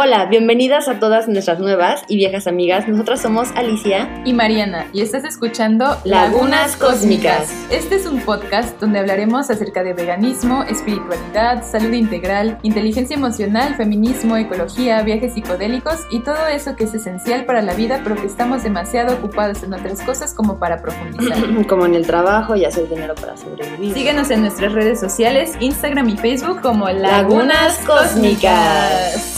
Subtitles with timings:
[0.00, 2.86] Hola, bienvenidas a todas nuestras nuevas y viejas amigas.
[2.86, 7.52] Nosotras somos Alicia y Mariana y estás escuchando Lagunas Cósmicas.
[7.68, 14.36] Este es un podcast donde hablaremos acerca de veganismo, espiritualidad, salud integral, inteligencia emocional, feminismo,
[14.36, 18.62] ecología, viajes psicodélicos y todo eso que es esencial para la vida, pero que estamos
[18.62, 21.66] demasiado ocupados en otras cosas como para profundizar.
[21.66, 23.94] como en el trabajo y hacer dinero para sobrevivir.
[23.94, 29.37] Síguenos en nuestras redes sociales, Instagram y Facebook como Lagunas Cósmicas.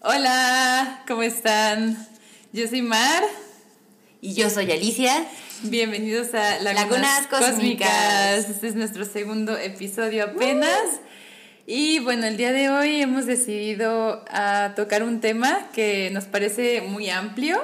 [0.00, 2.06] Hola, ¿cómo están?
[2.52, 3.24] Yo soy Mar.
[4.20, 5.26] Y yo soy Alicia.
[5.64, 8.48] Bienvenidos a Lagunas, Cósmicas.
[8.48, 11.00] Este es nuestro segundo episodio apenas.
[11.66, 16.80] Y bueno, el día de hoy hemos decidido a tocar un tema que nos parece
[16.82, 17.60] muy amplio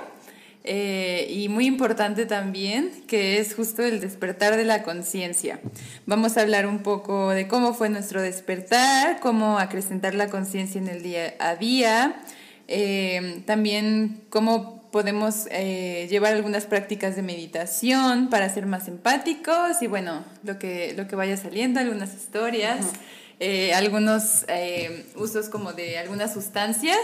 [0.67, 5.61] eh, y muy importante también, que es justo el despertar de la conciencia.
[6.07, 10.89] Vamos a hablar un poco de cómo fue nuestro despertar, cómo acrecentar la conciencia en
[10.89, 12.23] el día a día,
[12.67, 19.87] eh, también cómo podemos eh, llevar algunas prácticas de meditación para ser más empáticos y
[19.87, 22.87] bueno, lo que, lo que vaya saliendo, algunas historias,
[23.75, 24.47] algunos
[25.17, 26.99] usos como de algunas sustancias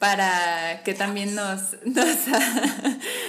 [0.00, 1.76] para que también nos,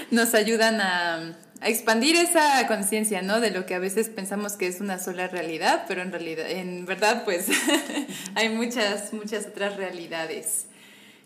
[0.10, 3.40] nos, ayudan a, expandir esa conciencia, ¿no?
[3.40, 6.88] De lo que a veces pensamos que es una sola realidad, pero en realidad, en
[6.88, 7.48] verdad, pues
[8.36, 10.66] hay muchas, muchas otras realidades.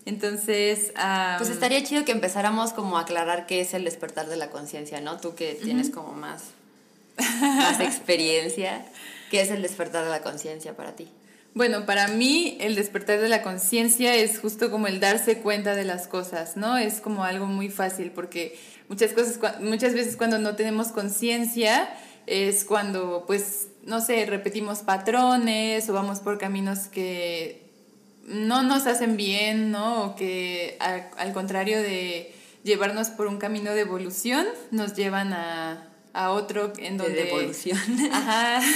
[0.05, 0.91] Entonces,
[1.38, 4.99] pues estaría chido que empezáramos como a aclarar qué es el despertar de la conciencia,
[4.99, 5.19] ¿no?
[5.21, 6.43] Tú que tienes como más,
[7.39, 8.85] más experiencia,
[9.31, 11.07] ¿qué es el despertar de la conciencia para ti?
[11.55, 15.85] Bueno, para mí el despertar de la conciencia es justo como el darse cuenta de
[15.85, 16.77] las cosas, ¿no?
[16.77, 21.89] Es como algo muy fácil porque muchas cosas, muchas veces cuando no tenemos conciencia
[22.27, 27.63] es cuando, pues, no sé, repetimos patrones o vamos por caminos que
[28.25, 30.07] no nos hacen bien, ¿no?
[30.07, 36.31] O que al, contrario de llevarnos por un camino de evolución, nos llevan a, a
[36.31, 37.13] otro en donde...
[37.13, 37.79] De evolución.
[38.11, 38.59] Ajá.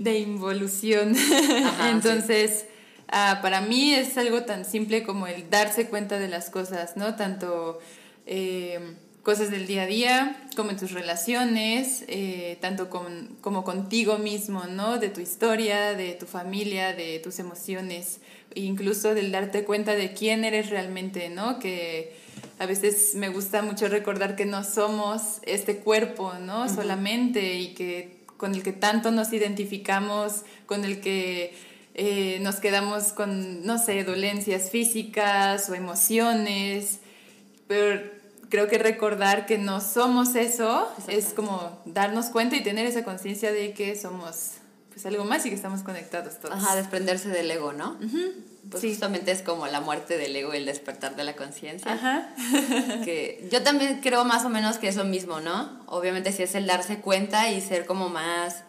[0.00, 1.14] de involución.
[1.90, 2.64] Entonces,
[3.08, 7.14] ah, para mí es algo tan simple como el darse cuenta de las cosas, ¿no?
[7.16, 7.78] Tanto
[8.26, 14.16] eh, cosas del día a día, como en tus relaciones, eh, tanto con, como contigo
[14.16, 14.98] mismo, ¿no?
[14.98, 18.20] De tu historia, de tu familia, de tus emociones,
[18.54, 21.58] incluso del darte cuenta de quién eres realmente, ¿no?
[21.58, 22.16] Que
[22.58, 26.70] a veces me gusta mucho recordar que no somos este cuerpo, ¿no?
[26.70, 31.54] Solamente y que con el que tanto nos identificamos, con el que
[31.92, 37.00] eh, nos quedamos con, no sé, dolencias físicas o emociones,
[37.68, 38.00] pero
[38.48, 43.52] creo que recordar que no somos eso es como darnos cuenta y tener esa conciencia
[43.52, 44.52] de que somos
[44.88, 46.54] pues algo más y que estamos conectados todos.
[46.54, 47.98] Ajá, desprenderse del ego, ¿no?
[48.68, 51.92] Pues justamente es como la muerte del ego y el despertar de la conciencia.
[51.92, 52.34] Ajá.
[53.04, 55.82] que yo también creo más o menos que es lo mismo, ¿no?
[55.86, 58.64] Obviamente sí es el darse cuenta y ser como más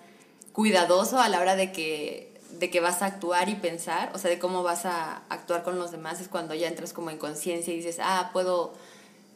[0.53, 4.29] cuidadoso a la hora de que, de que vas a actuar y pensar, o sea,
[4.29, 7.73] de cómo vas a actuar con los demás, es cuando ya entras como en conciencia
[7.73, 8.73] y dices, ah, puedo,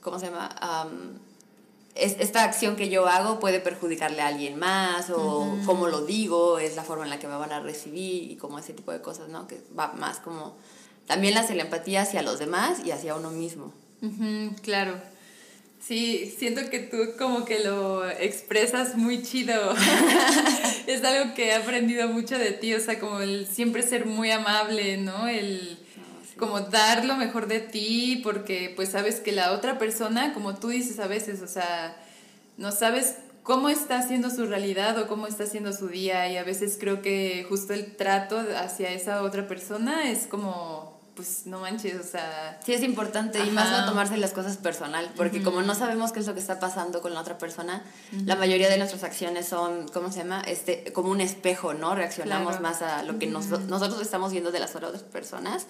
[0.02, 0.56] ¿cómo se llama?
[1.96, 6.76] Esta acción que yo hago puede perjudicarle a alguien más o como lo digo es
[6.76, 9.30] la forma en la que me van a recibir y como ese tipo de cosas,
[9.30, 9.48] ¿no?
[9.48, 10.58] Que va más como
[11.08, 13.74] también la empatía hacia los demás y hacia uno mismo.
[14.62, 14.96] claro.
[15.80, 19.54] Sí, siento que tú como que lo expresas muy chido.
[20.88, 24.32] es algo que he aprendido mucho de ti, o sea, como el siempre ser muy
[24.32, 25.28] amable, ¿no?
[25.28, 25.78] El
[26.38, 30.70] como dar lo mejor de ti, porque pues sabes que la otra persona, como tú
[30.70, 31.96] dices a veces, o sea,
[32.58, 36.44] no sabes cómo está haciendo su realidad o cómo está haciendo su día y a
[36.44, 41.96] veces creo que justo el trato hacia esa otra persona es como pues no manches,
[42.00, 42.60] o sea...
[42.66, 46.20] Sí, es importante y más no tomarse las cosas personal, porque como no sabemos qué
[46.20, 47.84] es lo que está pasando con la otra persona,
[48.26, 50.42] la mayoría de nuestras acciones son, ¿cómo se llama?
[50.42, 51.96] Este, como un espejo, ¿no?
[51.96, 55.68] Reaccionamos más a lo que nosotros estamos viendo de las otras personas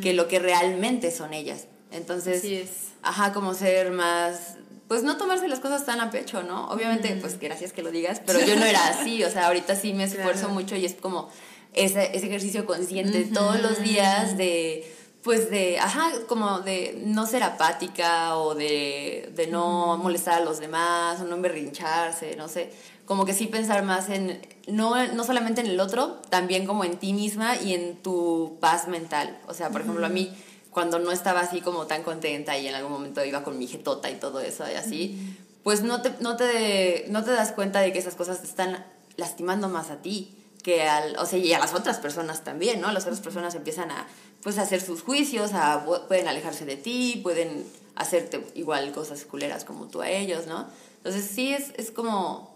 [0.00, 1.66] que lo que realmente son ellas.
[1.90, 2.70] Entonces, es.
[3.02, 4.56] ajá, como ser más
[4.88, 6.68] pues no tomarse las cosas tan a pecho, ¿no?
[6.68, 9.92] Obviamente, pues gracias que lo digas, pero yo no era así, o sea, ahorita sí
[9.92, 11.28] me esfuerzo mucho y es como
[11.72, 14.95] ese, ese ejercicio consciente todos los días de
[15.26, 20.60] pues de, ajá, como de no ser apática o de, de no molestar a los
[20.60, 22.70] demás o no emberrincharse, no sé,
[23.06, 26.96] como que sí pensar más en, no, no solamente en el otro, también como en
[26.98, 29.36] ti misma y en tu paz mental.
[29.48, 30.32] O sea, por ejemplo, a mí
[30.70, 34.08] cuando no estaba así como tan contenta y en algún momento iba con mi jetota
[34.08, 37.92] y todo eso y así, pues no te, no, te, no te das cuenta de
[37.92, 38.86] que esas cosas te están
[39.16, 42.90] lastimando más a ti que al, o sea, y a las otras personas también, ¿no?
[42.90, 44.08] Las otras personas empiezan a,
[44.42, 47.64] pues, a hacer sus juicios, a, pueden alejarse de ti, pueden
[47.94, 50.66] hacerte igual cosas culeras como tú a ellos, ¿no?
[50.96, 52.52] Entonces sí es, es como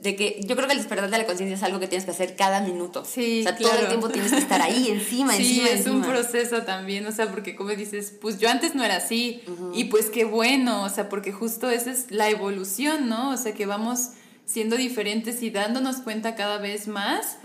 [0.00, 2.12] de que yo creo que el despertar de la conciencia es algo que tienes que
[2.12, 3.04] hacer cada minuto.
[3.04, 5.68] Sí, o sea, todo el tiempo tienes que estar ahí, encima, sí, encima.
[5.68, 8.96] Sí, es un proceso también, o sea, porque como dices, pues yo antes no era
[8.96, 9.42] así,
[9.74, 13.32] y pues qué bueno, o sea, porque justo esa es la evolución, ¿no?
[13.32, 14.12] O sea, que vamos
[14.46, 17.38] siendo diferentes y dándonos cuenta cada vez más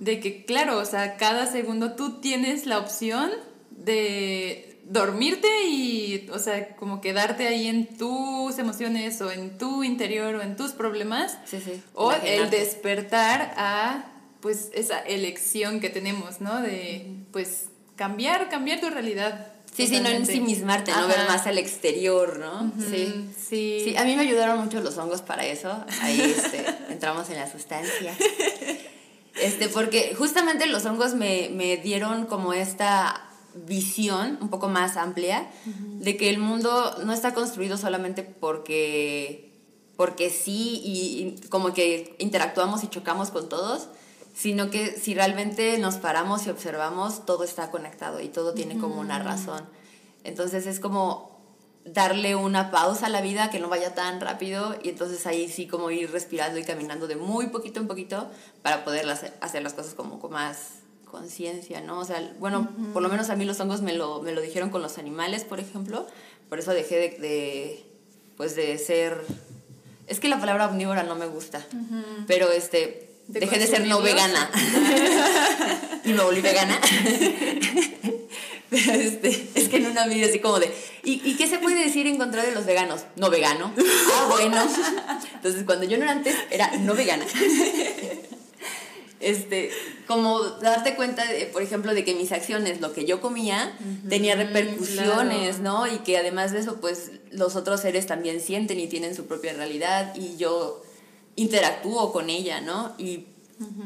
[0.00, 3.30] de que, claro, o sea, cada segundo tú tienes la opción
[3.70, 10.34] de dormirte y, o sea, como quedarte ahí en tus emociones o en tu interior
[10.34, 11.38] o en tus problemas.
[11.44, 11.80] Sí, sí.
[11.94, 14.06] O el despertar a,
[14.40, 16.60] pues, esa elección que tenemos, ¿no?
[16.60, 19.52] De, pues, cambiar, cambiar tu realidad.
[19.74, 22.72] Sí, sí, no ensimismarte, no ver más al exterior, ¿no?
[22.78, 23.30] sí.
[23.48, 23.82] sí.
[23.84, 25.84] Sí, a mí me ayudaron mucho los hongos para eso.
[26.02, 28.16] Ahí este, entramos en la sustancia.
[29.40, 33.28] Este, porque justamente los hongos me, me dieron como esta
[33.66, 39.52] visión un poco más amplia de que el mundo no está construido solamente porque,
[39.96, 43.88] porque sí y, como que interactuamos y chocamos con todos,
[44.38, 49.00] sino que si realmente nos paramos y observamos, todo está conectado y todo tiene como
[49.00, 49.64] una razón.
[50.22, 51.36] Entonces es como
[51.84, 55.66] darle una pausa a la vida, que no vaya tan rápido y entonces ahí sí
[55.66, 58.30] como ir respirando y caminando de muy poquito en poquito
[58.62, 61.98] para poder hacer las cosas como con más conciencia, ¿no?
[61.98, 64.70] O sea, bueno, por lo menos a mí los hongos me lo, me lo dijeron
[64.70, 66.06] con los animales, por ejemplo,
[66.48, 67.84] por eso dejé de,
[68.36, 69.20] pues de ser,
[70.06, 71.66] es que la palabra omnívora no me gusta,
[72.28, 74.50] pero este, dejé de ser no vegana
[76.04, 76.78] y me volví vegana.
[78.70, 80.66] Pero este, es que en una vida así como de,
[81.02, 83.02] ¿y, ¿y, qué se puede decir en contra de los veganos?
[83.16, 83.72] No vegano.
[83.78, 84.62] Ah, bueno.
[85.34, 87.24] Entonces, cuando yo no era antes, era no vegana
[89.20, 89.70] este,
[90.06, 93.76] como darte cuenta, de, por ejemplo, de que mis acciones, lo que yo comía,
[94.08, 95.86] tenía repercusiones, ¿no?
[95.86, 99.52] Y que además de eso, pues los otros seres también sienten y tienen su propia
[99.52, 100.82] realidad y yo
[101.38, 102.94] interactúo con ella, ¿no?
[102.98, 103.26] Y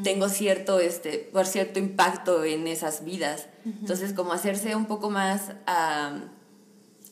[0.03, 3.47] tengo cierto, este, por cierto impacto en esas vidas.
[3.65, 5.51] Entonces, como hacerse un poco más,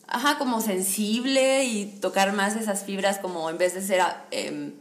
[0.06, 4.02] ajá, como sensible y tocar más esas fibras, como en vez de ser...
[4.30, 4.72] Eh,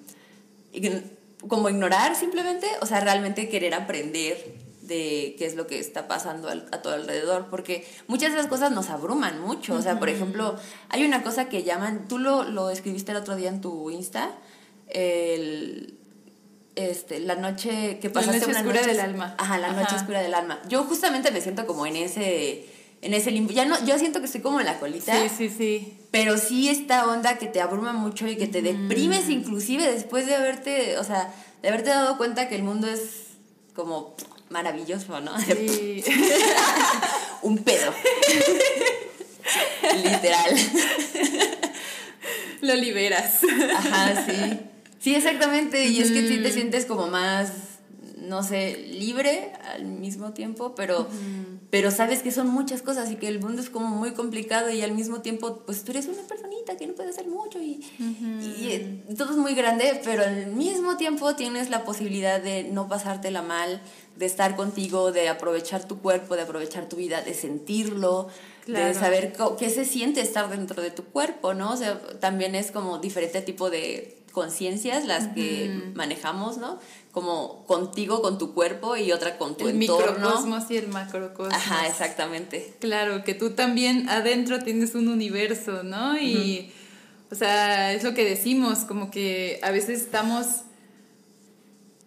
[1.47, 4.37] como ignorar simplemente, o sea, realmente querer aprender
[4.81, 8.71] de qué es lo que está pasando a, todo alrededor, porque muchas de esas cosas
[8.71, 10.55] nos abruman mucho, o sea, por ejemplo,
[10.89, 14.31] hay una cosa que llaman, tú lo, lo escribiste el otro día en tu Insta,
[14.93, 15.97] el,
[16.75, 19.35] este, la noche que pasaste la noche oscura del alma.
[19.37, 20.59] Ajá, la noche oscura del alma.
[20.67, 22.65] Yo justamente me siento como en ese
[23.01, 23.51] en ese limbo.
[23.51, 25.13] Ya no, yo siento que estoy como en la colita.
[25.21, 25.97] Sí, sí, sí.
[26.11, 30.35] Pero sí esta onda que te abruma mucho y que te deprimes inclusive después de
[30.35, 33.27] haberte, o sea, de haberte dado cuenta que el mundo es
[33.75, 34.15] como
[34.49, 35.39] maravilloso, ¿no?
[35.39, 36.03] Sí.
[37.41, 37.93] Un pedo.
[40.03, 40.55] Literal.
[42.61, 43.39] Lo liberas.
[43.75, 44.59] Ajá, sí.
[45.01, 45.87] Sí, exactamente.
[45.87, 47.71] Y es que sí te sientes como más
[48.21, 51.07] no sé, libre al mismo tiempo, pero,
[51.69, 54.81] pero sabes que son muchas cosas y que el mundo es como muy complicado y
[54.83, 59.15] al mismo tiempo, pues tú eres una personita que no puede hacer mucho y, y,
[59.17, 63.81] todo es muy grande, pero al mismo tiempo tienes la posibilidad de no pasártela mal,
[64.15, 68.27] de estar contigo, de aprovechar tu cuerpo, de aprovechar tu vida, de sentirlo,
[68.67, 71.73] de saber qué se siente estar dentro de tu cuerpo, ¿no?
[71.73, 76.79] O sea, también es como diferente tipo de conciencias las que manejamos, ¿no?
[77.11, 80.05] como contigo, con tu cuerpo y otra con tu el entorno.
[80.05, 81.53] El microcosmos y el macrocosmos.
[81.53, 82.73] Ajá, exactamente.
[82.79, 86.17] Claro, que tú también adentro tienes un universo, ¿no?
[86.17, 86.71] Y,
[87.29, 90.45] o sea, es lo que decimos, como que a veces estamos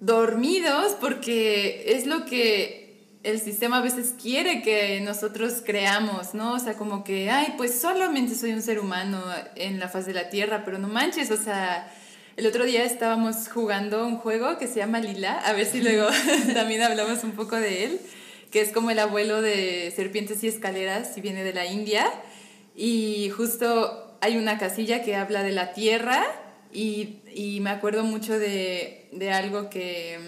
[0.00, 2.83] dormidos porque es lo que
[3.23, 6.54] el sistema a veces quiere que nosotros creamos, ¿no?
[6.54, 9.23] O sea, como que, ay, pues solamente soy un ser humano
[9.54, 11.90] en la faz de la Tierra, pero no manches, o sea
[12.36, 16.08] el otro día estábamos jugando un juego que se llama Lila, a ver si luego
[16.54, 18.00] también hablamos un poco de él,
[18.50, 22.06] que es como el abuelo de serpientes y escaleras y viene de la India.
[22.74, 26.24] Y justo hay una casilla que habla de la tierra
[26.72, 30.18] y, y me acuerdo mucho de, de algo que,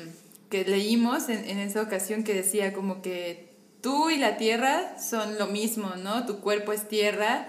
[0.49, 3.49] que leímos en, en, esa ocasión que decía como que
[3.81, 6.25] tú y la tierra son lo mismo, ¿no?
[6.25, 7.49] Tu cuerpo es tierra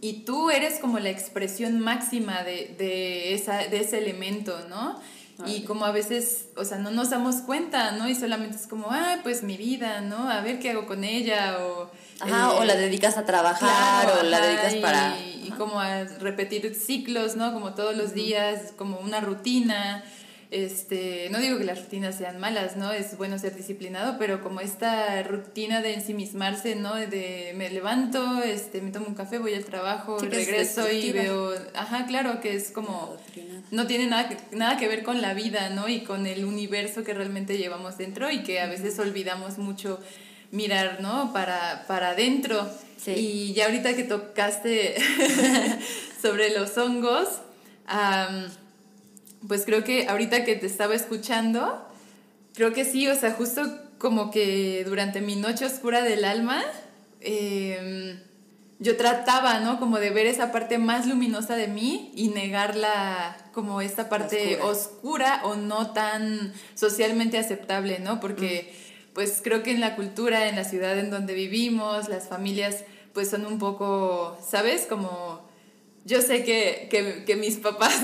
[0.00, 5.00] y tú eres como la expresión máxima de, de, esa, de ese elemento, ¿no?
[5.46, 8.08] Y como a veces, o sea, no nos damos cuenta, ¿no?
[8.08, 10.28] Y solamente es como, ah, pues mi vida, ¿no?
[10.28, 11.90] A ver qué hago con ella, o...
[12.18, 15.16] Ajá, o la eh, dedicas a trabajar, o la dedicas para...
[15.20, 17.52] Y, como a repetir ciclos, ¿no?
[17.52, 20.04] Como todos los días, como una rutina.
[20.50, 22.90] Este, no digo que las rutinas sean malas, ¿no?
[22.90, 26.94] Es bueno ser disciplinado, pero como esta rutina de ensimismarse, ¿no?
[26.94, 32.06] De me levanto, este, me tomo un café, voy al trabajo, regreso y veo, ajá,
[32.06, 33.18] claro, que es como,
[33.70, 35.86] no tiene nada, nada que ver con la vida, ¿no?
[35.86, 40.00] Y con el universo que realmente llevamos dentro y que a veces olvidamos mucho
[40.50, 41.32] mirar, ¿no?
[41.34, 42.66] Para, para adentro.
[43.06, 44.96] Y ya ahorita que tocaste
[46.22, 47.28] sobre los hongos,
[49.46, 51.86] pues creo que ahorita que te estaba escuchando,
[52.54, 53.62] creo que sí, o sea, justo
[53.98, 56.62] como que durante mi noche oscura del alma,
[57.20, 58.18] em,
[58.80, 59.80] yo trataba, ¿no?
[59.80, 65.40] Como de ver esa parte más luminosa de mí y negarla como esta parte oscura,
[65.44, 68.20] o no tan socialmente aceptable, ¿no?
[68.20, 68.72] Porque
[69.14, 73.30] pues creo que en la cultura, en la ciudad en donde vivimos, las familias pues
[73.30, 74.86] son un poco, ¿sabes?
[74.88, 75.47] Como
[76.08, 78.00] yo sé que, que, que mis papás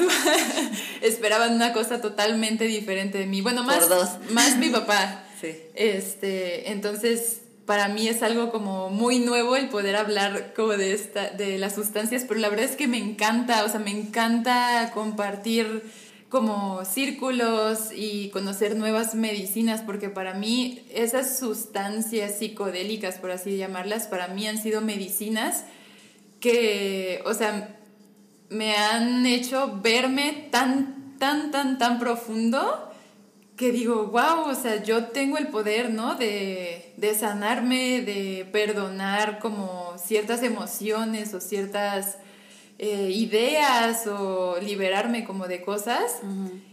[1.00, 3.40] esperaban una cosa totalmente diferente de mí.
[3.40, 3.88] Bueno, más,
[4.30, 5.22] más mi papá.
[5.40, 5.50] Sí.
[5.74, 11.30] Este, entonces, para mí es algo como muy nuevo el poder hablar como de, esta,
[11.30, 15.82] de las sustancias, pero la verdad es que me encanta, o sea, me encanta compartir
[16.30, 24.06] como círculos y conocer nuevas medicinas, porque para mí esas sustancias psicodélicas, por así llamarlas,
[24.06, 25.64] para mí han sido medicinas
[26.40, 27.76] que, o sea,
[28.54, 32.90] me han hecho verme tan, tan, tan, tan profundo
[33.56, 36.16] que digo, wow, o sea, yo tengo el poder, ¿no?
[36.16, 42.18] De, de sanarme, de perdonar como ciertas emociones o ciertas
[42.78, 46.20] eh, ideas o liberarme como de cosas.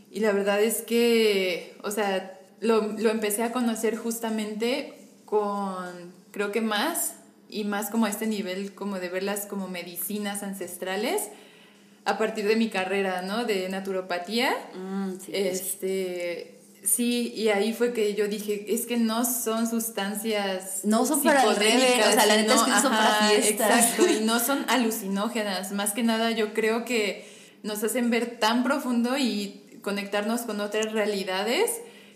[0.10, 4.94] Y la verdad es que, o sea, lo, lo empecé a conocer justamente
[5.26, 7.16] con, creo que más,
[7.48, 11.30] y más como a este nivel como de verlas como medicinas ancestrales
[12.06, 13.46] a partir de mi carrera, ¿no?
[13.46, 14.52] De naturopatía.
[14.74, 20.82] Mm, sí, este, sí, y ahí fue que yo dije, es que no son sustancias
[20.84, 23.70] No son para el o sea, la neta es que son para fiestas.
[23.70, 25.72] Exacto, y no son alucinógenas.
[25.72, 27.26] Más que nada yo creo que
[27.64, 31.72] nos hacen ver tan profundo y conectarnos con otras realidades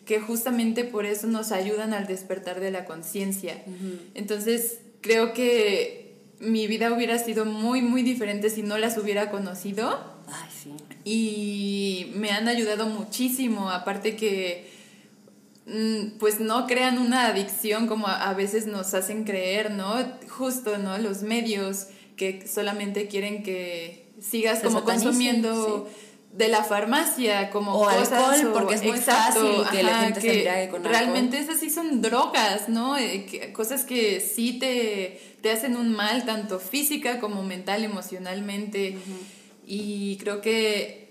[0.06, 3.64] que justamente por eso nos ayudan al despertar de la conciencia.
[4.14, 6.05] Entonces, creo que
[6.40, 10.00] mi vida hubiera sido muy, muy diferente si no las hubiera conocido.
[10.28, 10.74] Ay, sí.
[11.04, 14.70] Y me han ayudado muchísimo, aparte que
[15.68, 19.96] mm, pues no crean una adicción como a veces nos hacen creer, ¿no?
[20.30, 20.98] Justo, ¿no?
[20.98, 25.90] Los medios que solamente quieren que sigas como consumiendo
[26.36, 30.70] de la farmacia como o alcohol porque es muy fácil que la gente se embriague
[30.70, 35.92] con realmente esas sí son drogas no eh, cosas que sí te, te hacen un
[35.92, 38.98] mal tanto física como mental emocionalmente.
[39.68, 41.08] Y creo que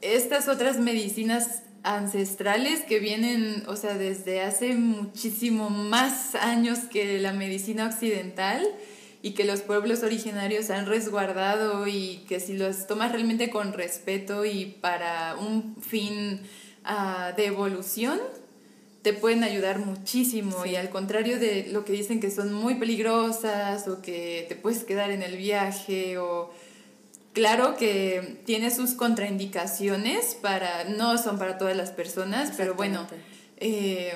[0.00, 7.34] estas otras medicinas ancestrales que vienen o sea desde hace muchísimo más años que la
[7.34, 8.66] medicina occidental
[9.22, 14.44] y que los pueblos originarios han resguardado y que si los tomas realmente con respeto
[14.44, 16.40] y para un fin
[16.84, 18.18] ah, de evolución,
[19.02, 20.64] te pueden ayudar muchísimo.
[20.64, 24.84] Y al contrario de lo que dicen que son muy peligrosas o que te puedes
[24.84, 26.50] quedar en el viaje o
[27.32, 33.06] claro que tiene sus contraindicaciones para no son para todas las personas pero bueno
[33.58, 34.12] eh,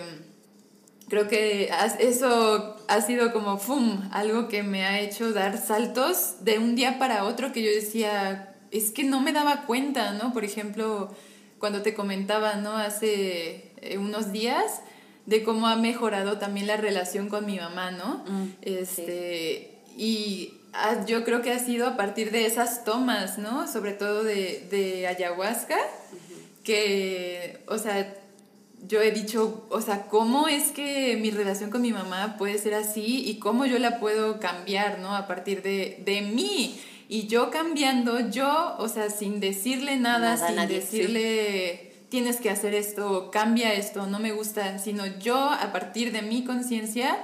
[1.15, 6.59] creo que eso ha sido como, ¡fum!, algo que me ha hecho dar saltos de
[6.59, 10.33] un día para otro que yo decía, es que no me daba cuenta, ¿no?
[10.33, 11.15] Por ejemplo,
[11.61, 12.77] cuando te comentaba, ¿no?
[12.77, 14.81] Hace eh, unos días
[15.27, 18.25] de cómo ha mejorado también la relación con mi mamá, ¿no?
[18.27, 20.55] Mm, este, y
[21.07, 23.69] yo creo que ha sido a partir de esas tomas, ¿no?
[23.69, 25.79] Sobre todo de, de ayahuasca,
[26.65, 28.17] que, o sea,
[28.89, 32.75] yo he dicho, o sea, ¿cómo es que mi relación con mi mamá puede ser
[32.75, 35.15] así y cómo yo la puedo cambiar, ¿no?
[35.15, 36.79] A partir de, de mí.
[37.09, 43.31] Y yo cambiando, yo, o sea, sin decirle nada, sin decirle, tienes que hacer esto,
[43.31, 47.19] cambia esto, no me gusta, sino yo a partir de mi conciencia,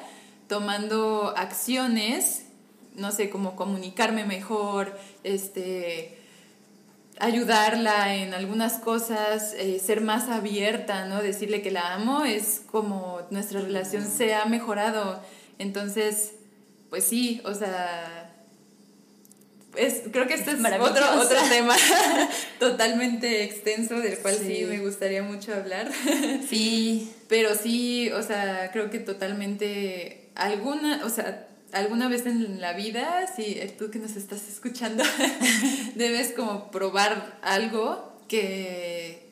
[0.49, 2.47] tomando acciones,
[2.95, 6.20] no sé, como comunicarme mejor, este
[7.21, 11.23] ayudarla en algunas cosas, eh, ser más abierta, ¿no?
[11.23, 15.23] Decirle que la amo es como nuestra relación se ha mejorado.
[15.59, 16.33] Entonces,
[16.89, 18.33] pues sí, o sea,
[19.77, 21.77] es, creo que este es, otro, otro tema
[22.59, 24.57] totalmente extenso del cual sí.
[24.57, 24.65] sí.
[24.65, 25.91] me gustaría mucho hablar.
[26.49, 27.13] Sí.
[27.29, 33.27] Pero sí, o sea, creo que totalmente alguna, o sea, alguna vez en la vida,
[33.35, 35.05] si tú que nos estás escuchando,
[35.95, 39.27] debes como probar algo que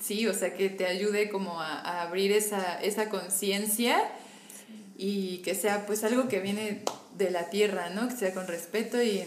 [0.00, 4.00] sí, o sea, que te ayude como a, abrir esa, esa conciencia
[4.96, 6.82] y que sea pues algo que viene
[7.16, 8.08] de la tierra, ¿no?
[8.08, 9.24] Que sea con respeto y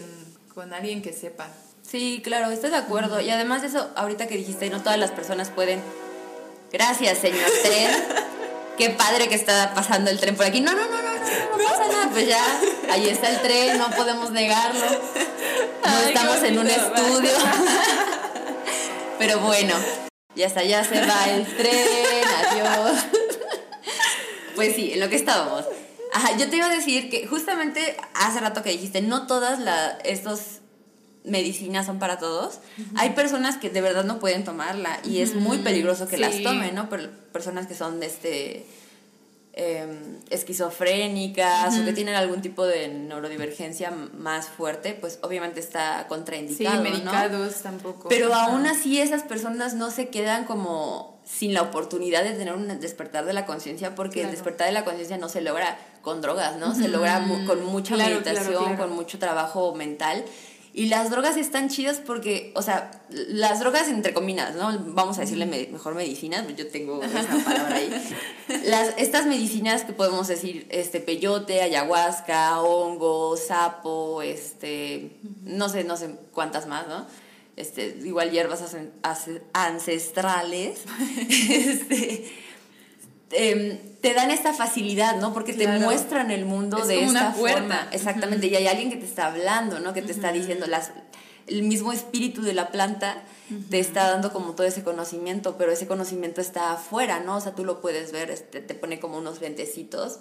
[0.54, 1.48] con alguien que sepa.
[1.82, 3.20] Sí, claro, estoy de acuerdo.
[3.20, 5.80] Y además de eso, ahorita que dijiste, no todas las personas pueden.
[6.72, 7.90] Gracias, señor tren.
[8.78, 10.60] Qué padre que está pasando el tren por aquí.
[10.60, 12.08] No, no, no, no, no, no pasa nada.
[12.10, 12.42] Pues ya,
[12.90, 14.86] ahí está el tren, no podemos negarlo.
[15.84, 17.30] No estamos en un estudio.
[19.18, 19.74] Pero bueno,
[20.34, 23.04] ya está, ya se va el tren, adiós.
[24.56, 25.64] Pues sí, en lo que estábamos.
[26.12, 29.98] Ajá, yo te iba a decir que justamente hace rato que dijiste, no todas la,
[30.04, 30.61] estos
[31.24, 32.58] medicinas son para todos.
[32.96, 36.74] Hay personas que de verdad no pueden tomarla y es muy peligroso que las tomen,
[36.74, 36.88] ¿no?
[36.88, 38.66] Pero personas que son de este
[39.52, 46.84] em, esquizofrénicas o que tienen algún tipo de neurodivergencia más fuerte, pues obviamente está contraindicado.
[46.84, 48.08] Sí, medicados tampoco.
[48.08, 52.80] Pero aún así esas personas no se quedan como sin la oportunidad de tener un
[52.80, 56.56] despertar de la conciencia, porque el despertar de la conciencia no se logra con drogas,
[56.56, 56.74] ¿no?
[56.74, 60.24] Se logra con mucha meditación, con mucho trabajo mental.
[60.74, 64.78] Y las drogas están chidas porque, o sea, las drogas entre comillas, ¿no?
[64.94, 67.90] Vamos a decirle mejor medicinas, yo tengo esa palabra ahí.
[68.64, 75.98] Las, estas medicinas que podemos decir, este, peyote, ayahuasca, hongo, sapo, este, no sé, no
[75.98, 77.06] sé cuántas más, ¿no?
[77.56, 78.64] Este, igual hierbas
[79.52, 80.84] ancestrales,
[81.28, 82.32] este,
[83.32, 85.32] em, te dan esta facilidad, ¿no?
[85.32, 87.88] Porque te muestran el mundo de esta forma.
[87.92, 89.92] Exactamente, y hay alguien que te está hablando, ¿no?
[89.92, 90.92] Que te está diciendo las
[91.46, 93.22] el mismo espíritu de la planta
[93.68, 97.36] te está dando como todo ese conocimiento, pero ese conocimiento está afuera, ¿no?
[97.36, 100.20] O sea, tú lo puedes ver, este, te pone como unos lentecitos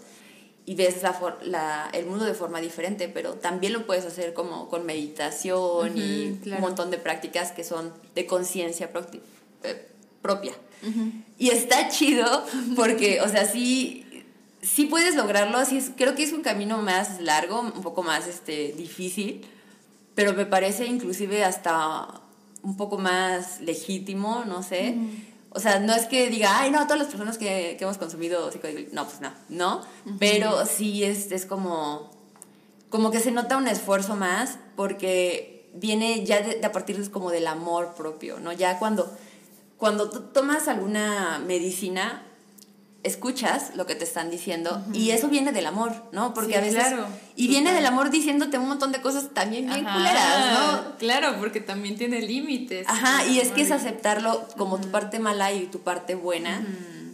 [0.66, 4.70] y ves la, la, el mundo de forma diferente, pero también lo puedes hacer como
[4.70, 8.92] con meditación y un montón de prácticas que son de conciencia
[10.22, 10.54] propia.
[11.38, 12.44] Y está chido
[12.76, 14.26] porque, o sea, sí,
[14.62, 18.74] sí puedes lograrlo, así creo que es un camino más largo, un poco más este,
[18.74, 19.46] difícil,
[20.16, 22.22] pero me parece inclusive hasta
[22.64, 24.98] un poco más legítimo, no sé.
[25.50, 28.50] O sea, no es que diga, ay, no, todas las personas que, hemos consumido
[28.92, 29.82] no, pues no, no,
[30.18, 32.10] pero sí es, es como,
[32.90, 37.32] como que se nota un esfuerzo más porque viene ya de, a partir de, como
[37.32, 38.54] del amor propio, ¿no?
[38.54, 39.12] Ya cuando,
[39.82, 42.22] cuando tú tomas alguna medicina,
[43.02, 46.36] escuchas lo que te están diciendo y eso viene del amor, ¿no?
[46.36, 49.84] Porque a veces claro, y viene del amor diciéndote un montón de cosas también bien
[49.84, 50.98] culeras, ¿no?
[51.00, 52.88] Claro, porque también tiene límites.
[52.88, 56.64] Ajá, y es que es aceptarlo como tu parte mala y tu parte buena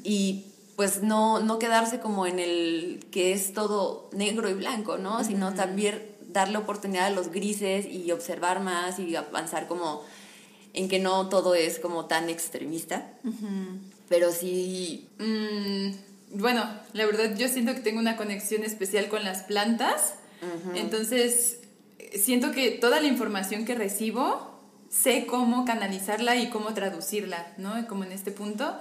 [0.03, 5.23] y pues no no quedarse como en el que es todo negro y blanco, ¿no?
[5.23, 6.03] Sino también
[6.33, 10.03] darle oportunidad a los grises y observar más y avanzar como
[10.77, 13.09] en que no todo es como tan extremista.
[14.07, 15.07] Pero sí...
[15.17, 20.15] Mm, bueno, la verdad yo siento que tengo una conexión especial con las plantas.
[20.75, 21.59] Entonces,
[22.13, 24.59] siento que toda la información que recibo,
[24.89, 27.87] sé cómo canalizarla y cómo traducirla, ¿no?
[27.87, 28.77] Como en este punto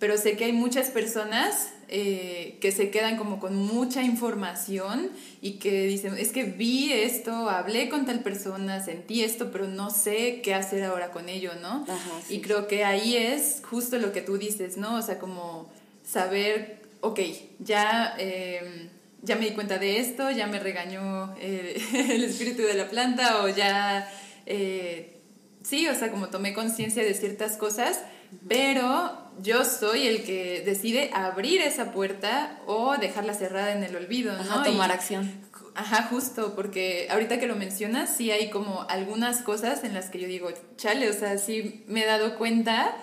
[0.00, 5.10] pero sé que hay muchas personas eh, que se quedan como con mucha información
[5.42, 9.90] y que dicen, es que vi esto, hablé con tal persona, sentí esto, pero no
[9.90, 11.84] sé qué hacer ahora con ello, ¿no?
[12.28, 14.96] Y creo que ahí es justo lo que tú dices, ¿no?
[14.96, 15.70] O sea, como
[16.04, 17.20] saber, ok,
[17.60, 18.16] ya...
[18.18, 18.88] Em,
[19.22, 21.78] ya me di cuenta de esto, ya me regañó eh,
[22.10, 24.10] el espíritu de la planta o ya,
[24.46, 25.20] eh,
[25.62, 28.00] sí, o sea, como tomé conciencia de ciertas cosas,
[28.48, 34.34] pero yo soy el que decide abrir esa puerta o dejarla cerrada en el olvido,
[34.36, 34.62] ¿no?
[34.62, 35.30] tomar acción.
[35.74, 40.20] Ajá, justo, porque ahorita que lo mencionas, sí hay como algunas cosas en las que
[40.20, 42.96] yo digo, chale, o sea, sí me he dado cuenta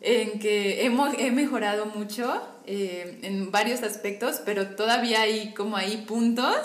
[0.00, 6.04] en que hemos, he mejorado mucho eh, en varios aspectos, pero todavía hay como ahí
[6.08, 6.56] puntos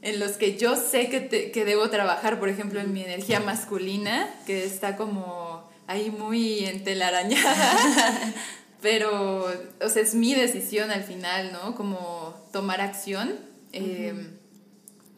[0.00, 4.28] en los que yo sé que, que debo trabajar, por ejemplo, en mi energía masculina,
[4.46, 5.47] que está como
[5.88, 8.34] ahí muy entelarañada.
[8.80, 9.44] Pero,
[9.80, 11.74] o sea, es mi decisión al final, ¿no?
[11.74, 13.34] Como tomar acción.
[13.72, 14.14] Eh,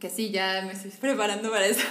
[0.01, 1.83] que sí, ya me estoy preparando para eso.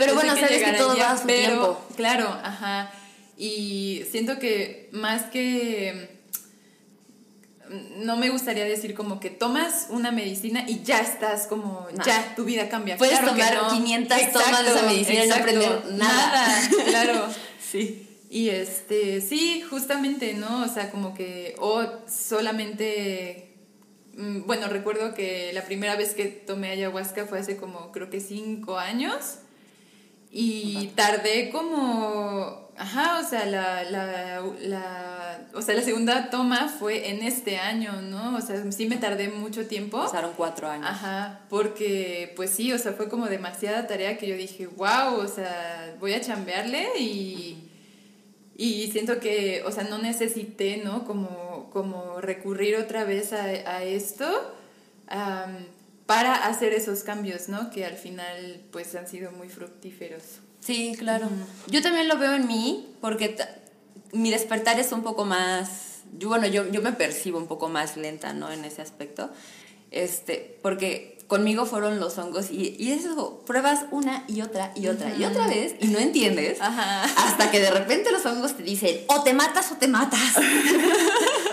[0.00, 1.80] Pero bueno, sabes que todo va a su tiempo.
[1.94, 2.90] Claro, ajá.
[3.36, 6.18] Y siento que más que
[7.96, 12.44] no me gustaría decir como que tomas una medicina y ya estás como, ya, tu
[12.44, 12.96] vida cambia.
[12.96, 16.32] Puedes tomar 500 tomas de esa medicina y no aprender nada.
[16.32, 17.28] nada claro.
[17.70, 18.06] Sí.
[18.30, 20.62] Y este, sí, justamente, ¿no?
[20.62, 23.54] O sea, como que, o solamente,
[24.16, 28.20] mm, bueno, recuerdo que la primera vez que tomé ayahuasca fue hace como, creo que
[28.20, 29.38] cinco años.
[30.30, 37.10] Y tardé como, Ajá, o sea, la, la, la, o sea, la segunda toma fue
[37.10, 38.36] en este año, ¿no?
[38.36, 39.98] O sea, sí me tardé mucho tiempo.
[39.98, 40.86] Pasaron cuatro años.
[40.88, 45.26] Ajá, porque pues sí, o sea, fue como demasiada tarea que yo dije, wow, o
[45.26, 47.68] sea, voy a chambearle y,
[48.56, 51.04] y siento que, o sea, no necesité, ¿no?
[51.04, 54.54] Como, como recurrir otra vez a, a esto
[56.06, 57.70] para hacer esos cambios, ¿no?
[57.70, 60.40] Que al final pues han sido muy fructíferos.
[60.68, 61.30] Sí, claro.
[61.68, 63.38] Yo también lo veo en mí porque
[64.12, 67.96] mi despertar es un poco más, yo, bueno, yo, yo me percibo un poco más
[67.96, 68.52] lenta, ¿no?
[68.52, 69.30] En ese aspecto.
[69.90, 75.16] Este, porque conmigo fueron los hongos y, y eso, pruebas una y otra y otra
[75.16, 79.22] y otra vez y no entiendes hasta que de repente los hongos te dicen o
[79.22, 80.20] te matas o te matas.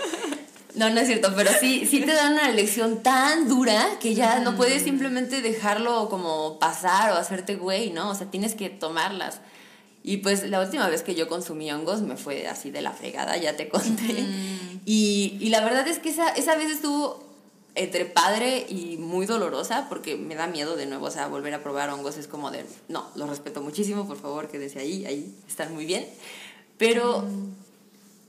[0.75, 4.39] No, no es cierto, pero sí, sí te dan una lección tan dura que ya
[4.39, 8.09] no puedes simplemente dejarlo como pasar o hacerte güey, ¿no?
[8.09, 9.39] O sea, tienes que tomarlas.
[10.03, 13.37] Y pues la última vez que yo consumí hongos me fue así de la fregada,
[13.37, 14.25] ya te conté.
[14.85, 17.25] y, y, la verdad es que esa, esa vez estuvo
[17.73, 21.63] entre padre y muy dolorosa porque me da miedo de nuevo, o sea, volver a
[21.63, 25.73] probar hongos es como de, no, lo respeto muchísimo, por favor, quédese ahí, ahí están
[25.73, 26.05] muy bien.
[26.77, 27.25] Pero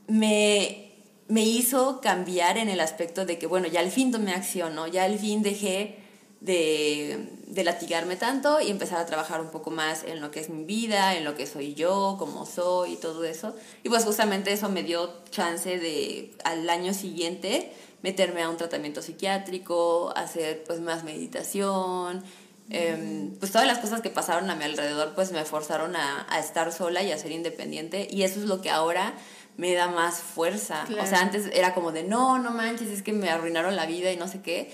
[0.09, 0.86] me
[1.29, 4.87] me hizo cambiar en el aspecto de que, bueno, ya al fin tomé acción, ¿no?
[4.87, 5.99] Ya al fin dejé
[6.41, 10.51] de, de, latigarme tanto y empezar a trabajar un poco más en lo que es
[10.51, 13.57] mi vida, en lo que soy yo, cómo soy y todo eso.
[13.83, 19.03] Y pues justamente eso me dio chance de al año siguiente meterme a un tratamiento
[19.03, 22.23] psiquiátrico, hacer pues más meditación.
[22.69, 26.41] Em, pues todas las cosas que pasaron a mi alrededor pues me forzaron a, a
[26.41, 29.15] estar sola y a ser independiente y eso es lo que ahora
[29.57, 30.87] me da más fuerza.
[31.01, 34.13] O sea, antes era como de, no, no manches, es que me arruinaron la vida
[34.13, 34.71] y no sé qué.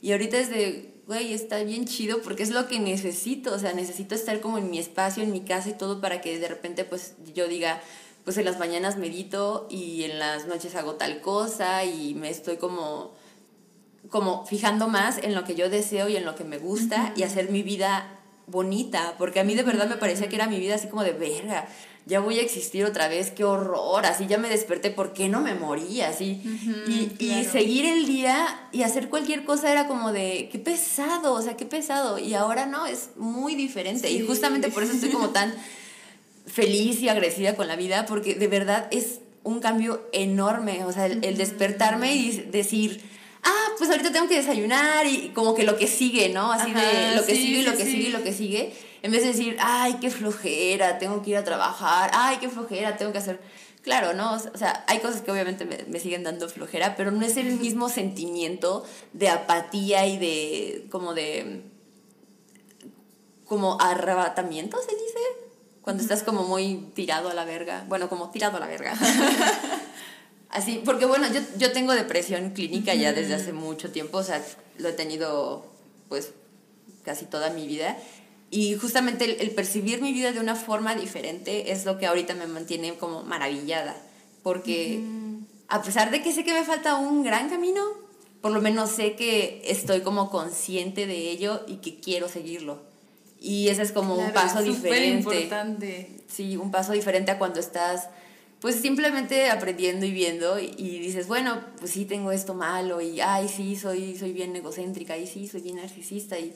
[0.00, 3.54] Y ahorita es de, güey, está bien chido porque es lo que necesito.
[3.54, 6.38] O sea, necesito estar como en mi espacio, en mi casa y todo para que
[6.38, 7.80] de repente pues yo diga,
[8.24, 12.56] pues en las mañanas medito y en las noches hago tal cosa y me estoy
[12.56, 13.12] como
[14.10, 17.22] como fijando más en lo que yo deseo y en lo que me gusta y
[17.22, 20.74] hacer mi vida bonita, porque a mí de verdad me parecía que era mi vida
[20.74, 21.68] así como de verga
[22.06, 25.40] ya voy a existir otra vez, qué horror, así ya me desperté, ¿por qué no
[25.40, 26.08] me moría?
[26.08, 26.42] Así,
[26.88, 31.56] y, seguir el día y hacer cualquier cosa era como de, qué pesado, o sea,
[31.56, 35.54] qué pesado, y ahora no, es muy diferente, y justamente por eso estoy como tan
[36.46, 41.06] feliz y agresiva con la vida, porque de verdad es un cambio enorme, o sea,
[41.06, 43.00] el, despertarme y decir,
[43.42, 46.52] ah, pues ahorita tengo que desayunar y como que lo que sigue, ¿no?
[46.52, 49.56] Así de lo que sigue, lo que sigue, lo que sigue en vez de decir,
[49.60, 53.40] ay, qué flojera, tengo que ir a trabajar, ay, qué flojera, tengo que hacer...
[53.82, 54.34] Claro, ¿no?
[54.34, 57.88] O sea, hay cosas que obviamente me, siguen dando flojera, pero no es el mismo
[57.88, 61.64] sentimiento de apatía y de como de
[63.44, 65.18] como arrebatamiento, se dice,
[65.82, 68.94] cuando estás como muy tirado a la verga, bueno, como tirado a la verga.
[70.52, 74.44] Así, porque bueno, yo, yo tengo depresión clínica ya desde hace mucho tiempo, o sea,
[74.78, 75.66] lo he tenido
[76.08, 76.32] pues
[77.04, 77.96] casi toda mi vida
[78.52, 82.46] y justamente el, percibir mi vida de una forma diferente es lo que ahorita me
[82.46, 83.96] mantiene como maravillada.
[84.42, 85.02] Porque
[85.68, 87.82] a pesar de que sé que me falta un gran camino,
[88.42, 92.82] por lo menos sé que estoy como consciente de ello y que quiero seguirlo.
[93.40, 95.30] Y ese es como un paso diferente.
[95.30, 96.10] importante.
[96.28, 98.10] Sí, un paso diferente a cuando estás
[98.62, 103.20] pues simplemente aprendiendo y viendo y, y, dices, bueno, pues sí tengo esto malo y
[103.20, 106.54] ay, sí, soy, soy bien egocéntrica y sí, soy bien narcisista y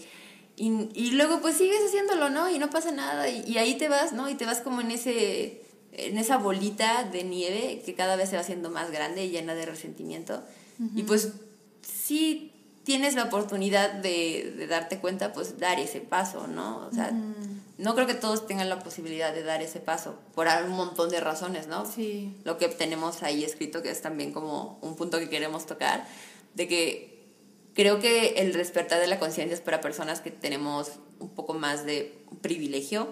[0.57, 2.51] y, y, luego pues sigues haciéndolo, ¿no?
[2.51, 3.29] Y no pasa nada.
[3.29, 4.29] Y, ahí te vas, ¿no?
[4.31, 8.37] Y te vas como en ese en esa bolita de nieve que cada vez se
[8.37, 10.43] va haciendo más grande y llena de resentimiento.
[10.95, 11.33] Y pues
[11.81, 12.53] si
[12.85, 16.87] tienes la oportunidad de, de, darte cuenta, pues dar ese paso, ¿no?
[16.87, 17.13] O sea,
[17.79, 21.21] no creo que todos tengan la posibilidad de dar ese paso por un montón de
[21.21, 21.85] razones, ¿no?
[21.85, 22.35] Sí.
[22.45, 26.07] Lo que tenemos ahí escrito, que es también como un punto que queremos tocar,
[26.55, 27.17] de que
[27.77, 31.85] Creo que el despertar de la conciencia es para personas que tenemos un poco más
[31.85, 33.07] de privilegio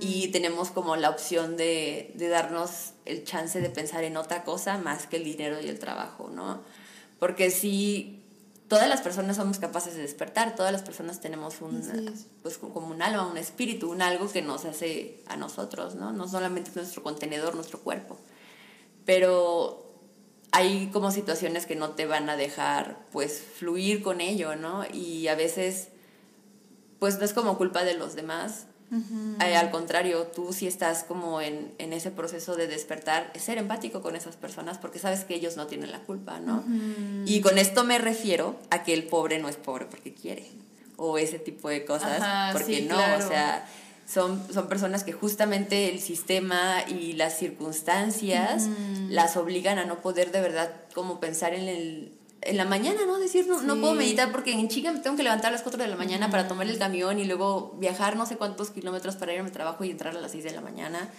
[0.00, 4.78] y tenemos como la opción de, de, darnos el chance de pensar en otra cosa
[4.78, 6.62] más que el dinero y el trabajo, ¿no?
[7.20, 8.23] Porque si
[8.74, 11.80] todas las personas somos capaces de despertar, todas las personas tenemos un,
[12.42, 16.12] pues, como un alma, un espíritu, un algo que nos hace a nosotros, ¿no?
[16.12, 18.18] No solamente nuestro contenedor, nuestro cuerpo.
[19.04, 19.92] Pero
[20.50, 24.84] hay como situaciones que no te van a dejar pues fluir con ello, ¿no?
[24.92, 25.88] Y a veces
[26.98, 28.66] pues no es como culpa de los demás.
[29.40, 33.58] Eh, al contrario, tú si estás como en, en, ese proceso de despertar, es ser
[33.58, 36.64] empático con esas personas porque sabes que ellos no tienen la culpa, ¿no?
[37.24, 40.48] Y con esto me refiero a que el pobre no es pobre porque quiere,
[40.96, 43.66] o ese tipo de cosas, porque no, o sea,
[44.06, 48.68] son, son personas que justamente el sistema y las circunstancias
[49.08, 52.12] las obligan a no poder de verdad como pensar en el
[52.44, 53.18] en la mañana, ¿no?
[53.18, 55.82] Decir, no, no puedo meditar porque en chica me tengo que levantar a las 4
[55.82, 59.32] de la mañana para tomar el camión y luego viajar no sé cuántos kilómetros para
[59.32, 61.10] ir a mi trabajo y entrar a las 6 de la mañana.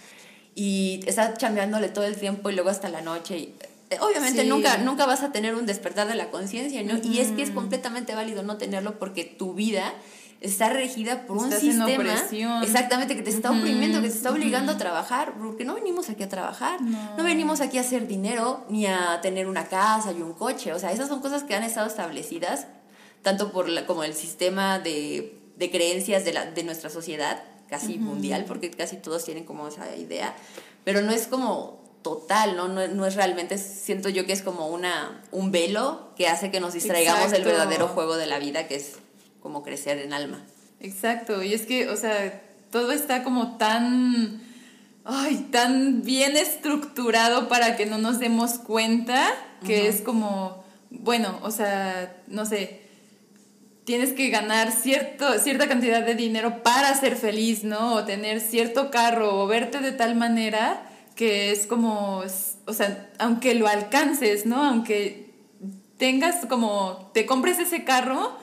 [0.54, 3.38] Y estar chambeándole todo el tiempo y luego hasta la noche.
[3.38, 3.54] Y,
[3.90, 6.98] eh, obviamente nunca, nunca vas a tener un despertar de la conciencia, ¿no?
[7.02, 9.92] Y es que es completamente válido no tenerlo porque tu vida
[10.40, 11.96] está regida por un sistema
[12.62, 16.22] exactamente que te está oprimiendo, que te está obligando a trabajar, porque no venimos aquí
[16.22, 17.22] a trabajar, no.
[17.24, 20.92] venimos aquí a hacer dinero ni a tener una casa y un coche, o sea,
[20.92, 22.66] esas son cosas que han estado establecidas
[23.22, 27.98] tanto por la, como el sistema de, de creencias de, la, de nuestra sociedad, casi
[27.98, 30.36] mundial, porque casi todos tienen como esa idea,
[30.84, 32.68] pero no es como total, ¿no?
[32.68, 36.60] No, no es realmente, siento yo que es como una, un velo que hace que
[36.60, 38.98] nos distraigamos del verdadero juego de la vida, que es
[39.46, 40.44] como crecer en alma.
[40.80, 44.42] Exacto, y es que, o sea, todo está como tan,
[45.04, 49.24] ay, tan bien estructurado para que no nos demos cuenta
[49.64, 52.80] que es como, bueno, o sea, no sé,
[53.84, 57.94] tienes que ganar cierto, cierta cantidad de dinero para ser feliz, ¿no?
[57.94, 62.24] O tener cierto carro o verte de tal manera que es como,
[62.66, 64.64] o sea, aunque lo alcances, ¿no?
[64.64, 65.30] Aunque
[65.98, 68.36] tengas como, te compres ese carro,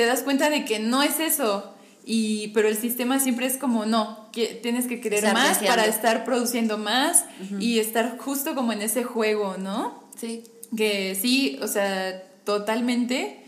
[0.00, 1.74] te das cuenta de que no es eso.
[2.06, 6.24] Y, pero el sistema siempre es como, no, que tienes que querer más para estar
[6.24, 7.26] produciendo más
[7.58, 10.02] y estar justo como en ese juego, ¿no?
[10.18, 10.44] Sí.
[10.74, 13.44] Que sí, o sea, totalmente.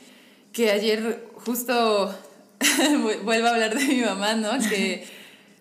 [0.53, 2.15] Que ayer justo
[3.25, 4.51] vuelvo a hablar de mi mamá, ¿no?
[4.69, 5.09] Que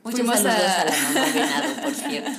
[0.04, 0.82] fuimos a...
[0.82, 0.86] a...
[0.86, 2.32] la mamá por cierto.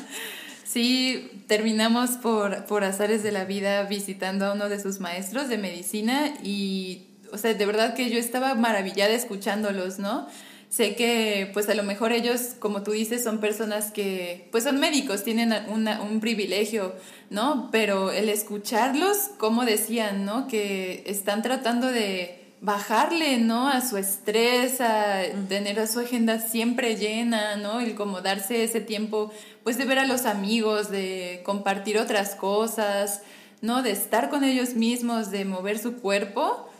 [0.67, 5.57] Sí, terminamos por, por azares de la vida visitando a uno de sus maestros de
[5.57, 10.27] medicina y o sea, de verdad que yo estaba maravillada escuchándolos, ¿no?
[10.69, 14.81] Sé que pues a lo mejor ellos, como tú dices, son personas que pues son
[14.81, 16.95] médicos, tienen un privilegio,
[17.29, 17.69] ¿no?
[17.71, 20.49] Pero el escucharlos, como decían, ¿no?
[20.49, 23.69] Que están tratando de bajarle, ¿no?
[23.69, 27.81] A su estrés, a tener a su agenda siempre llena, ¿no?
[27.81, 29.31] El como darse ese tiempo,
[29.65, 33.21] pues de ver a los amigos, de compartir otras cosas,
[33.61, 33.83] ¿no?
[33.83, 36.72] De estar con ellos mismos, de mover su cuerpo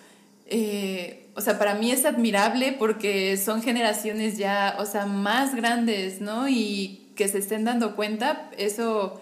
[0.47, 6.21] eh, o sea, para mí es admirable porque son generaciones ya, o sea, más grandes,
[6.21, 6.49] ¿no?
[6.49, 9.21] Y que se estén dando cuenta, eso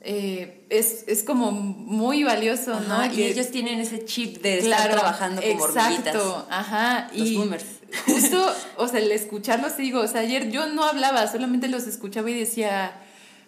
[0.00, 3.04] eh, es, es, como muy valioso, ¿no?
[3.12, 7.08] Y ellos tienen ese chip de estar trabajando como exacto, ajá.
[7.12, 7.64] Los y boomers.
[8.06, 12.30] Justo, o sea, el escucharlos, digo, o sea, ayer yo no hablaba, solamente los escuchaba
[12.30, 13.00] y decía,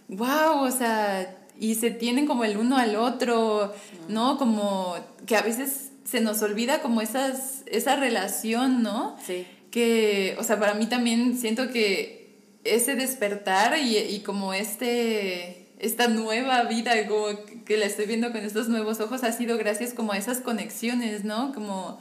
[0.09, 3.73] wow, o sea, y se tienen como el uno al otro,
[4.09, 4.39] ¿no?
[4.39, 9.17] Como que a veces se nos olvida como esas, esa relación, ¿no?
[9.25, 9.47] Sí.
[9.71, 16.09] Que, o sea, para mí también siento que ese despertar y, y como este, esta
[16.09, 17.27] nueva vida como
[17.65, 21.25] que la estoy viendo con estos nuevos ojos ha sido gracias como a esas conexiones,
[21.25, 21.55] ¿no?
[21.55, 22.01] Como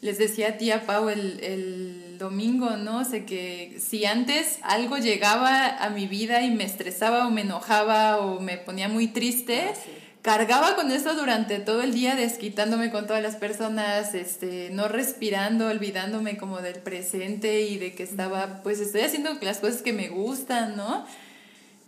[0.00, 3.00] les decía a tía Pau el, el domingo, ¿no?
[3.00, 7.42] O sea, que si antes algo llegaba a mi vida y me estresaba o me
[7.42, 9.74] enojaba o me ponía muy triste, ah,
[10.22, 15.66] cargaba con eso durante todo el día, desquitándome con todas las personas, este, no respirando,
[15.68, 20.08] olvidándome como del presente y de que estaba, pues estoy haciendo las cosas que me
[20.08, 21.06] gustan, ¿no?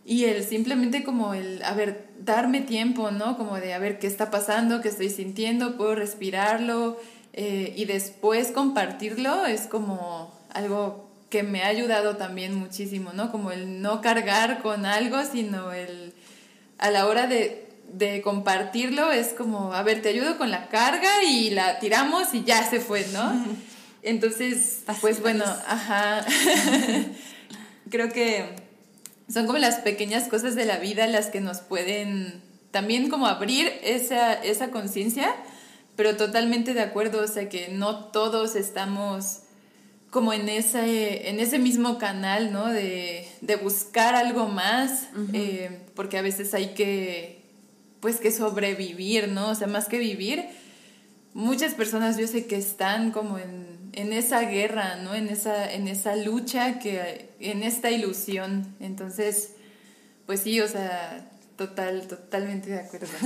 [0.05, 3.37] Y el simplemente como el, a ver, darme tiempo, ¿no?
[3.37, 4.81] Como de, a ver, ¿qué está pasando?
[4.81, 5.77] ¿Qué estoy sintiendo?
[5.77, 6.99] ¿Puedo respirarlo?
[7.35, 13.31] Eh, y después compartirlo es como algo que me ha ayudado también muchísimo, ¿no?
[13.31, 16.15] Como el no cargar con algo, sino el
[16.79, 21.23] a la hora de de compartirlo es como, a ver, te ayudo con la carga
[21.25, 23.33] y la tiramos y ya se fue, ¿no?
[24.03, 26.25] Entonces, pues bueno, ajá.
[27.91, 28.57] Creo que
[29.33, 33.71] son como las pequeñas cosas de la vida las que nos pueden también como abrir
[33.83, 35.35] esa, esa conciencia,
[35.95, 39.41] pero totalmente de acuerdo, o sea que no todos estamos
[40.11, 42.67] como en ese, en ese mismo canal, ¿no?
[42.67, 43.29] De,
[43.63, 47.42] buscar algo más, eh, porque a veces hay que
[48.03, 49.51] pues que sobrevivir, ¿no?
[49.51, 50.45] O sea, más que vivir,
[51.35, 55.15] muchas personas yo sé que están como en, esa guerra, ¿no?
[55.15, 58.75] En esa, en esa lucha, que, en esta ilusión.
[58.81, 59.53] Entonces,
[60.27, 63.09] pues sí, o sea, total, totalmente de acuerdo.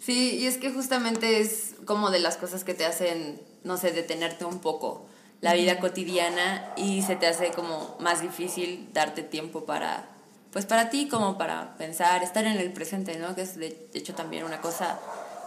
[0.00, 3.90] Sí, y es que justamente es como de las cosas que te hacen, no sé,
[3.90, 5.06] detenerte un poco
[5.40, 10.13] la vida cotidiana y se te hace como más difícil darte tiempo para
[10.54, 13.34] pues para ti como para pensar, estar en el presente, ¿no?
[13.34, 14.98] Que es de hecho también una cosa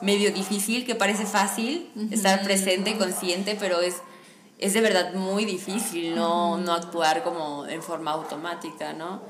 [0.01, 3.95] medio difícil, que parece fácil, estar presente, consciente, pero es
[4.59, 9.21] es de verdad muy difícil no, no actuar como en forma automática, ¿no?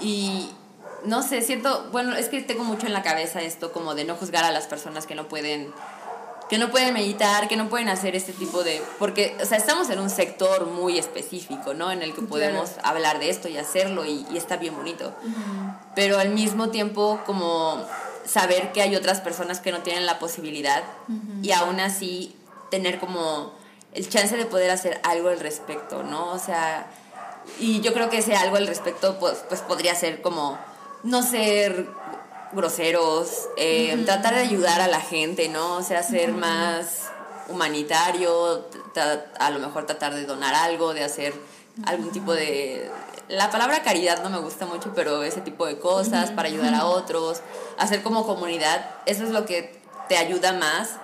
[0.00, 0.50] Y
[1.04, 4.16] no sé, siento, bueno, es que tengo mucho en la cabeza esto como de no
[4.16, 5.72] juzgar a las personas que no pueden
[6.48, 8.82] que no pueden meditar, que no pueden hacer este tipo de...
[8.98, 11.90] Porque, o sea, estamos en un sector muy específico, ¿no?
[11.90, 15.12] En el que podemos hablar de esto y hacerlo y, está bien bonito.
[15.94, 17.84] Pero al mismo tiempo, como
[18.24, 20.84] saber que hay otras personas que no tienen la posibilidad
[21.42, 22.36] y aún así
[22.70, 23.52] tener como
[23.92, 26.30] el chance de poder hacer algo al respecto, ¿no?
[26.32, 26.86] O sea,
[27.58, 30.58] y yo creo que ese algo al respecto, pues, pues podría ser como
[31.02, 31.86] no ser
[32.56, 35.76] groseros, eh, tratar de ayudar a la gente, ¿no?
[35.76, 37.10] O sea, ser más
[37.48, 38.66] humanitario,
[39.38, 41.34] a lo mejor tratar de donar algo, de hacer
[41.84, 42.90] algún tipo de...
[43.28, 46.86] La palabra caridad no me gusta mucho, pero ese tipo de cosas para ayudar a
[46.86, 47.42] otros,
[47.76, 50.96] hacer como comunidad, eso es lo que te ayuda más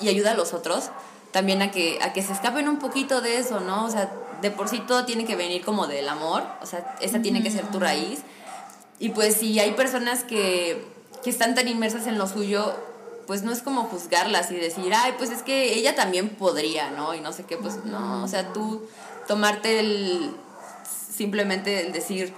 [0.00, 0.90] y ayuda a los otros
[1.32, 3.86] también a que, a que se escapen un poquito de eso, ¿no?
[3.86, 7.20] O sea, de por sí todo tiene que venir como del amor, o sea, esa
[7.20, 8.20] tiene que ser tu raíz
[9.02, 10.80] y pues si hay personas que,
[11.24, 12.72] que están tan inmersas en lo suyo,
[13.26, 17.12] pues no es como juzgarlas y decir, ay, pues es que ella también podría, ¿no?
[17.12, 18.86] Y no sé qué, pues no, o sea, tú
[19.26, 20.30] tomarte el,
[21.12, 22.32] simplemente el decir,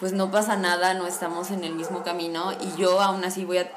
[0.00, 3.58] pues no pasa nada, no estamos en el mismo camino y yo aún así voy
[3.58, 3.70] a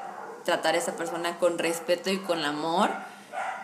[0.44, 2.90] tratar a esa persona con respeto y con amor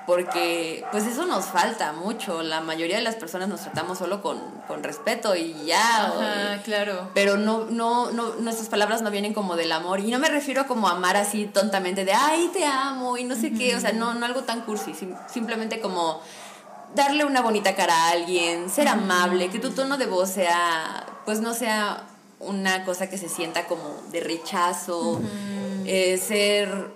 [0.06, 2.42] porque pues eso nos falta mucho.
[2.42, 4.40] La mayoría de las personas nos tratamos solo con,
[4.82, 6.06] respeto y ya.
[6.06, 7.10] Ajá, claro.
[7.14, 10.00] Pero no, no, no, nuestras palabras no vienen como del amor.
[10.00, 13.52] Y no me refiero como amar así tontamente de, ay, te amo y no sé
[13.52, 13.76] qué.
[13.76, 14.92] O sea, no, no algo tan cursi.
[15.28, 16.20] simplemente como
[16.94, 21.40] darle una bonita cara a alguien, ser amable, que tu tono de voz sea, pues
[21.40, 22.04] no sea
[22.40, 25.20] una cosa que se sienta como de rechazo,
[25.84, 26.90] eh, ser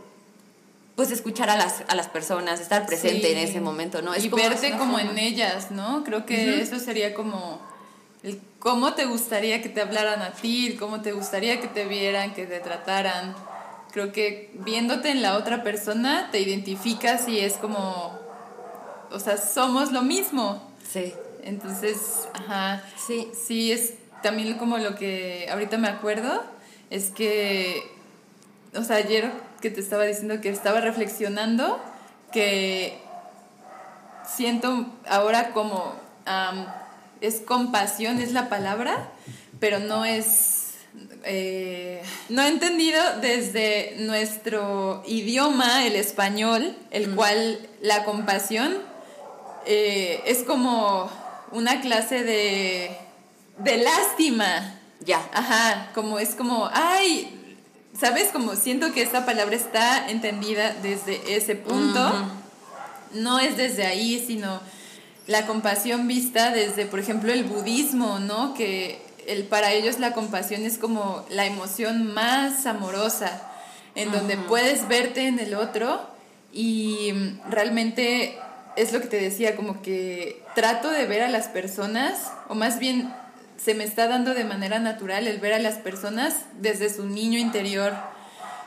[0.97, 4.15] pues escuchar a las, a las personas, estar presente en ese momento, ¿no?
[4.15, 6.05] Es y verte como en ellas, ¿no?
[6.05, 7.61] Creo que eso sería como
[8.23, 12.33] el cómo te gustaría que te hablaran a ti, cómo te gustaría que te vieran,
[12.33, 13.35] que te trataran.
[13.93, 18.19] Creo que viéndote en la otra persona te identificas y es como,
[19.11, 20.63] o sea, somos lo mismo.
[20.91, 21.13] Sí.
[21.43, 26.43] Entonces, ajá, sí, sí es también como lo que ahorita me acuerdo,
[26.89, 27.83] es que,
[28.75, 29.31] o sea, ayer
[29.65, 31.83] que te estaba diciendo que estaba reflexionando,
[32.33, 32.99] que
[34.27, 35.95] siento ahora como
[37.23, 39.09] es compasión, es la palabra,
[39.61, 40.75] pero no es,
[41.25, 48.77] eh, no he entendido desde nuestro idioma, el español, el cual la compasión
[49.65, 51.11] eh, es como
[51.53, 52.95] una clase de,
[53.57, 54.79] de lástima.
[55.01, 55.27] Ya.
[55.33, 57.44] Ajá, como es como, ay,
[57.99, 58.29] ¿sabes?
[58.33, 62.13] Como siento que esta palabra está entendida desde ese punto.
[63.13, 64.61] No es desde ahí, sino
[65.27, 68.55] la compasión vista desde, por ejemplo, el budismo, ¿no?
[68.55, 73.41] Que el, para ellos la compasión es como la emoción más amorosa,
[73.95, 76.01] en donde puedes verte en el otro
[76.53, 77.13] y
[77.49, 78.39] realmente
[78.77, 82.79] es lo que te decía, como que trato de ver a las personas, o más
[82.79, 83.13] bien
[83.57, 87.39] se me está dando de manera natural el ver a las personas desde su niño
[87.39, 87.93] interior.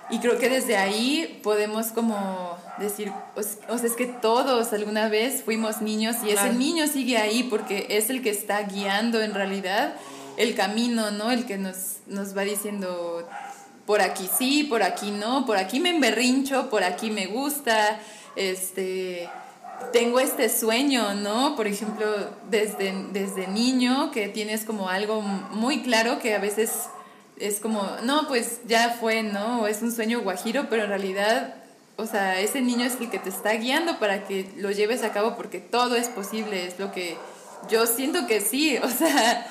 [0.10, 3.44] Y creo que desde ahí podemos como decir, o,
[3.78, 8.10] sea, es que todos alguna vez fuimos niños y ese niño sigue ahí porque es
[8.10, 9.96] el que está guiando en realidad
[10.38, 11.32] el camino, ¿no?
[11.32, 13.28] El que nos, nos va diciendo,
[13.86, 18.00] por aquí sí, por aquí no, por aquí me emberrincho, por aquí me gusta,
[18.36, 19.28] este,
[19.92, 21.56] tengo este sueño, ¿no?
[21.56, 22.08] Por ejemplo,
[22.50, 26.90] desde, desde niño, que tienes como algo muy claro que a veces
[27.40, 29.68] es como, no, pues ya fue, ¿no?
[29.68, 31.56] es un sueño guajiro, pero en realidad,
[31.96, 35.14] o sea, ese niño es el que te está guiando para que lo lleves a
[35.14, 37.18] cabo porque todo es posible, es lo que
[37.70, 39.46] yo siento que sí, o sea,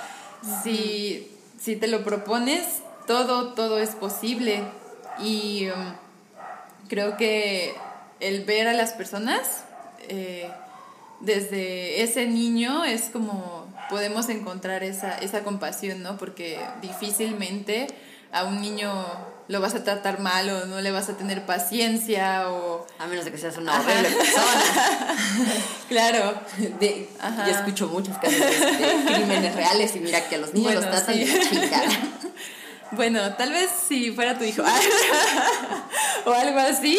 [0.62, 2.64] si, si te lo propones,
[3.06, 4.62] todo, todo es posible.
[5.20, 5.94] Y um,
[6.88, 7.74] creo que
[8.20, 9.65] el ver a las personas
[10.08, 10.50] eh,
[11.20, 16.18] desde ese niño es como podemos encontrar esa, esa compasión, ¿no?
[16.18, 17.86] Porque difícilmente
[18.32, 18.92] a un niño
[19.48, 22.84] lo vas a tratar mal o no le vas a tener paciencia o...
[22.98, 25.16] A menos de que seas una horrible persona.
[25.88, 26.34] claro.
[26.80, 31.16] yo escucho muchos casos de, crímenes reales y mira que a los niños los tratan
[31.16, 31.88] de chingada.
[32.92, 34.62] Bueno, tal vez si fuera tu hijo
[36.24, 36.98] o algo así,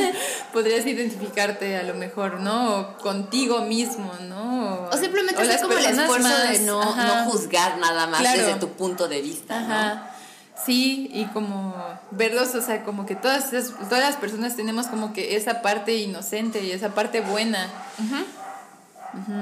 [0.52, 2.96] podrías identificarte a lo mejor, ¿no?
[2.98, 4.88] contigo mismo, ¿no?
[4.90, 6.82] O, simplemente es como el esfuerzo de no,
[7.26, 10.16] juzgar nada más desde tu punto de vista, ¿no?
[10.64, 11.74] Sí, y como
[12.12, 16.64] verlos, o sea, como que todas, todas las personas tenemos como que esa parte inocente
[16.64, 17.68] y esa parte buena.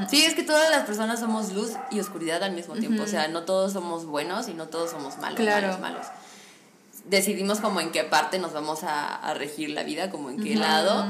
[0.09, 3.03] Sí, es que todas las personas somos luz y oscuridad al mismo tiempo.
[3.03, 6.07] O sea, no todos somos buenos y no todos somos malos, malos, malos.
[7.05, 11.07] Decidimos como en qué parte nos vamos a, regir la vida, como en qué lado,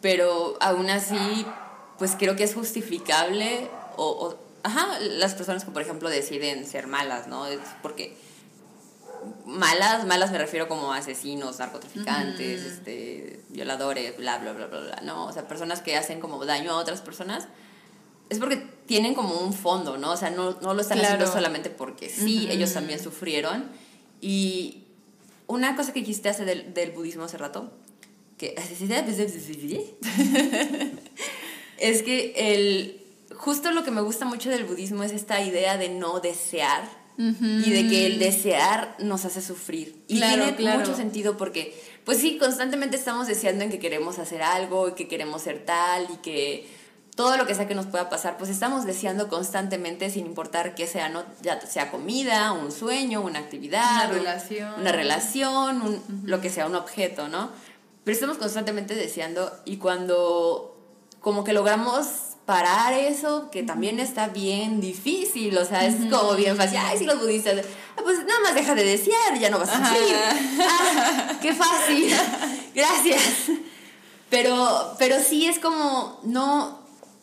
[0.00, 1.46] pero aún así,
[1.98, 7.26] pues creo que es justificable o, ajá, las personas que por ejemplo deciden ser malas,
[7.26, 7.46] ¿no?
[7.46, 8.16] Es porque
[9.46, 15.26] malas, malas me refiero como asesinos, narcotraficantes, este, violadores, bla, bla, bla, bla, bla, ¿no?
[15.26, 17.48] O sea, personas que hacen como daño a otras personas,
[18.30, 18.56] es porque
[18.86, 20.12] tienen como un fondo, ¿no?
[20.12, 23.64] O sea, no, no lo están haciendo solamente porque sí, ellos también sufrieron.
[24.20, 24.84] Y
[25.46, 27.72] una cosa que quisiste hacer del, del budismo hace rato,
[28.38, 28.54] que
[31.78, 33.02] es que el,
[33.36, 37.70] justo lo que me gusta mucho del budismo es esta idea de no desear y
[37.70, 39.94] de que el desear nos hace sufrir.
[40.08, 44.88] Y tiene mucho sentido porque, pues sí, constantemente estamos deseando en que queremos hacer algo
[44.88, 46.79] y que queremos ser tal y que
[47.20, 50.86] todo lo que sea que nos pueda pasar, pues estamos deseando constantemente sin importar qué
[50.86, 51.22] sea, ¿no?
[51.42, 56.76] ya sea comida, un sueño, una actividad, una relación, una relación lo que sea, un
[56.76, 57.50] objeto, ¿no?
[58.04, 60.78] Pero estamos constantemente deseando y cuando
[61.20, 62.06] como que logramos
[62.46, 66.78] parar eso, que también está bien difícil, o sea, es como bien fácil.
[66.82, 67.66] Ay, si los budistas,
[67.98, 70.16] ah, pues nada más deja de desear, ya no vas a sufrir.
[70.58, 72.14] Ah, qué fácil.
[72.74, 73.20] Gracias.
[74.30, 76.79] Pero, pero sí es como, no,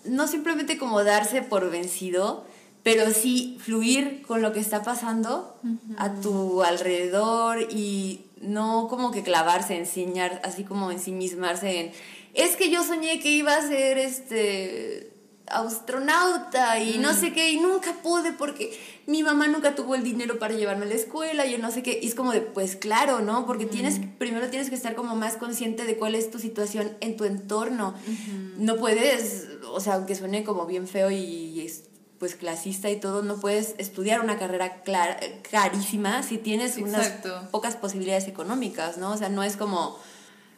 [0.10, 2.45] no simplemente como darse por vencido,
[2.84, 5.60] pero sí fluir con lo que está pasando
[5.97, 11.91] a tu alrededor y no como que clavarse, enseñar, así como ensimismarse en,
[12.34, 15.12] es que yo soñé que iba a ser este
[15.50, 17.16] astronauta y no mm.
[17.16, 20.89] sé qué, y nunca pude porque mi mamá nunca tuvo el dinero para llevarme a
[20.89, 23.45] la escuela, y yo no sé qué, y es como de, pues claro, ¿no?
[23.45, 24.18] Porque tienes, mm.
[24.18, 27.93] primero tienes que estar como más consciente de cuál es tu situación en tu entorno.
[28.58, 31.72] No puedes, o sea, aunque suene como bien feo y,
[32.20, 34.82] pues clasista y todo, no puedes estudiar una carrera
[35.52, 37.14] carísima si tienes unas
[37.52, 39.12] pocas posibilidades económicas, ¿no?
[39.12, 40.00] O sea, no es como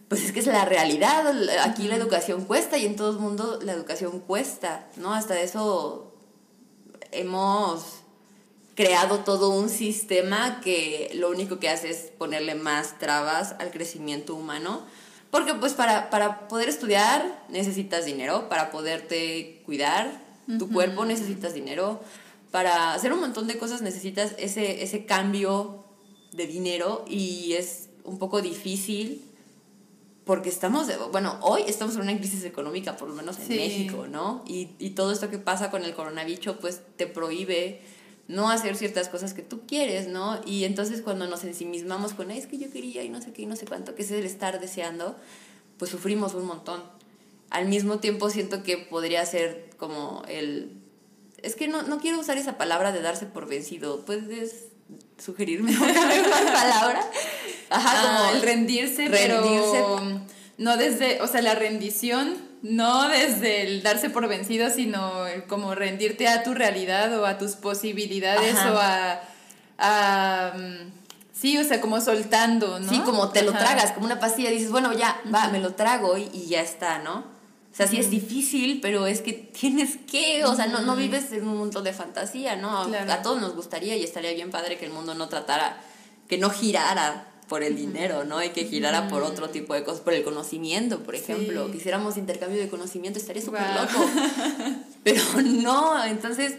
[0.10, 1.24] pues es que es la realidad,
[1.62, 5.14] aquí la educación cuesta y en todo el mundo la educación cuesta, ¿no?
[5.14, 6.12] Hasta eso
[7.12, 7.84] hemos
[8.74, 14.34] creado todo un sistema que lo único que hace es ponerle más trabas al crecimiento
[14.34, 14.82] humano,
[15.30, 20.10] porque pues para, para poder estudiar necesitas dinero, para poderte cuidar
[20.57, 22.01] tu cuerpo necesitas dinero,
[22.49, 25.84] para hacer un montón de cosas necesitas ese, ese cambio
[26.32, 29.29] de dinero y es un poco difícil
[30.30, 34.44] porque estamos, bueno, hoy estamos en una crisis económica, por lo menos en México, ¿no?
[34.46, 37.82] Y, y, todo esto que pasa con el coronavirus, pues te prohíbe
[38.28, 40.40] no hacer ciertas cosas que tú quieres, ¿no?
[40.46, 43.46] Y entonces cuando nos ensimismamos con, es que yo quería y no sé qué y
[43.48, 45.16] no sé cuánto, que es el estar deseando,
[45.80, 46.84] pues sufrimos un montón.
[47.50, 50.80] Al mismo tiempo siento que podría ser como el...
[51.42, 54.68] Es que no, no quiero usar esa palabra de darse por vencido, puedes
[55.18, 57.02] sugerirme una mejor palabra.
[57.70, 60.02] Ajá, ah, como el rendirse, rendirse, pero
[60.58, 66.28] no desde, o sea, la rendición, no desde el darse por vencido, sino como rendirte
[66.28, 68.78] a tu realidad o a tus posibilidades o
[69.78, 70.92] a, mm,
[71.32, 72.90] sí, o sea, como soltando, ¿no?
[72.90, 76.18] Sí, como te lo tragas, como una pastilla, dices, bueno, ya, va, me lo trago
[76.18, 77.39] y, y ya está, ¿no?
[77.72, 81.32] O sea, sí es difícil, pero es que tienes que, o sea, no, no vives
[81.32, 82.78] en un mundo de fantasía, ¿no?
[82.78, 85.82] A todos nos gustaría y estaría bien padre que el mundo no tratara,
[86.28, 88.43] que no girara por el dinero, ¿no?
[88.43, 91.72] Y que girara por otro tipo de cosas, por el conocimiento, por ejemplo.
[91.72, 94.05] Quisiéramos intercambio de conocimiento, estaría súper loco.
[95.03, 96.55] Pero no, entonces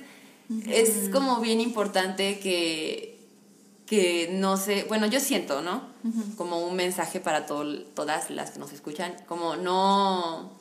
[0.68, 3.18] es como bien importante que,
[3.86, 5.88] que no sé, bueno, yo siento, ¿no?
[6.36, 10.58] Como un mensaje para todas las que nos escuchan, como no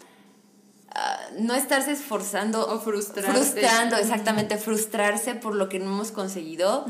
[0.96, 3.32] Ah, no estarse esforzando o frustrarse.
[3.32, 6.86] frustrando, exactamente, frustrarse por lo que no hemos conseguido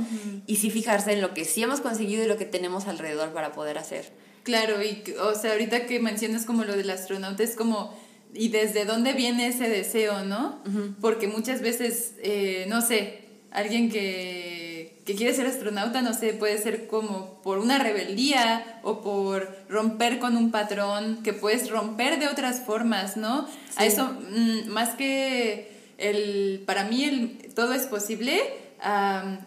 [0.47, 3.51] y sí fijarse en lo que sí hemos conseguido y lo que tenemos alrededor para
[3.51, 4.11] poder hacer.
[4.43, 7.93] Claro, y o sea, ahorita que mencionas como lo del astronauta es como
[8.33, 10.61] y desde dónde viene ese deseo, ¿no?
[11.01, 14.68] Porque muchas veces, eh, no sé, alguien que
[15.09, 20.19] que quiere ser astronauta, no sé, puede ser como por una rebeldía o por romper
[20.19, 23.47] con un patrón que puedes romper de otras formas, ¿no?
[23.75, 28.39] A eso, mm, más que el, para mí el, todo es posible,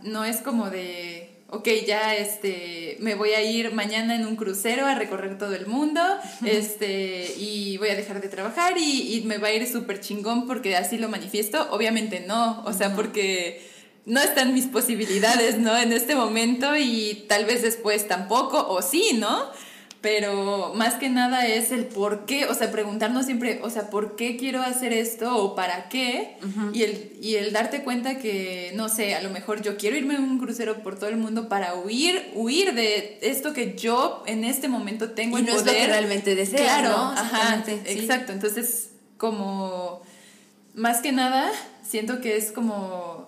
[0.03, 4.85] no es como de, ok, ya este, me voy a ir mañana en un crucero
[4.85, 6.03] a recorrer todo el mundo,
[6.45, 10.49] este, y voy a dejar de trabajar y, y me va a ir súper chingón
[10.49, 11.69] porque así lo manifiesto.
[11.71, 13.71] Obviamente no, o sea, porque
[14.05, 15.77] no están mis posibilidades, ¿no?
[15.77, 19.51] En este momento y tal vez después tampoco, o sí, ¿no?
[20.03, 24.17] pero más que nada es el por qué, o sea, preguntarnos siempre, o sea, ¿por
[24.17, 26.37] qué quiero hacer esto o para qué?
[26.73, 30.15] y, el, y el darte cuenta que, no sé, a lo mejor yo quiero irme
[30.15, 34.43] en un crucero por todo el mundo para huir, huir de esto que yo en
[34.43, 37.13] este momento tengo y no es lo que realmente deseo, claro, ¿no?
[37.13, 40.03] Ajá, exacto, entonces como,
[40.75, 41.49] más que nada,
[41.89, 43.22] siento que es como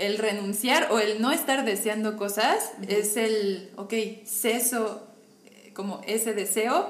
[0.00, 3.94] el renunciar o el no estar deseando cosas, es el, ok,
[4.24, 5.06] ceso
[5.74, 6.88] como ese deseo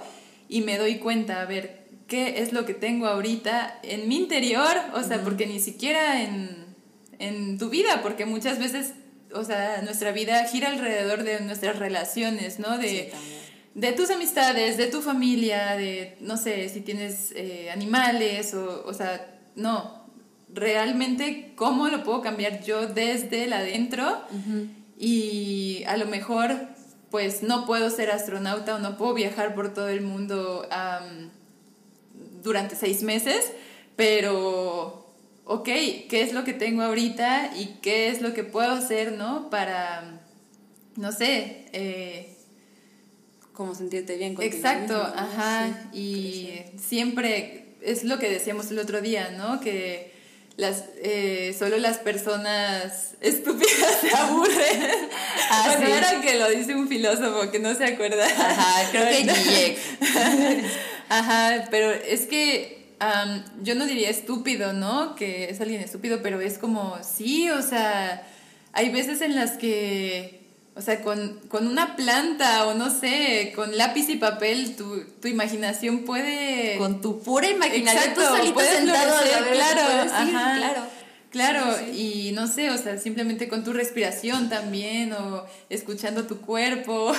[0.48, 4.76] y me doy cuenta, a ver, ¿qué es lo que tengo ahorita en mi interior?
[4.94, 6.66] O sea, porque ni siquiera en,
[7.18, 8.94] en tu vida, porque muchas veces,
[9.32, 12.78] o sea, nuestra vida gira alrededor de nuestras relaciones, ¿no?
[12.78, 13.12] De,
[13.74, 18.94] de tus amistades, de tu familia, de, no sé, si tienes eh, animales, o, o
[18.94, 19.99] sea, no,
[20.54, 24.20] realmente cómo lo puedo cambiar yo desde el adentro
[24.98, 26.54] y a lo mejor
[27.10, 30.68] pues no puedo ser astronauta o no puedo viajar por todo el mundo
[32.42, 33.52] durante seis meses,
[33.96, 35.06] pero,
[35.44, 39.50] ok, ¿qué es lo que tengo ahorita y qué es lo que puedo hacer, ¿no?
[39.50, 40.20] Para,
[40.96, 42.36] no sé, eh,
[43.52, 49.32] como sentirte bien contigo Exacto, ajá, y siempre es lo que decíamos el otro día,
[49.36, 49.60] ¿no?
[49.60, 50.09] Que
[50.56, 55.08] las, eh, solo las personas estúpidas se aburren.
[55.50, 58.24] Ah, bueno, era que lo dice un filósofo que no se acuerda.
[58.26, 59.78] Ajá, creo que
[61.08, 62.80] Ajá, pero es que
[63.62, 65.14] yo no diría estúpido, ¿no?
[65.14, 68.26] Que es alguien estúpido, pero es como, sí, o sea,
[68.72, 70.39] hay veces en las que
[70.74, 76.00] o sea, con, una planta o no sé, con lápiz y papel, tu, tu imaginación
[76.04, 76.76] puede...
[76.78, 79.20] Con tu pura imaginación, tú solito sentado
[79.52, 80.10] claro,
[80.58, 81.00] claro.
[81.30, 81.64] Claro,
[81.94, 87.12] y no sé, o sea, simplemente con tu respiración también, o escuchando tu cuerpo,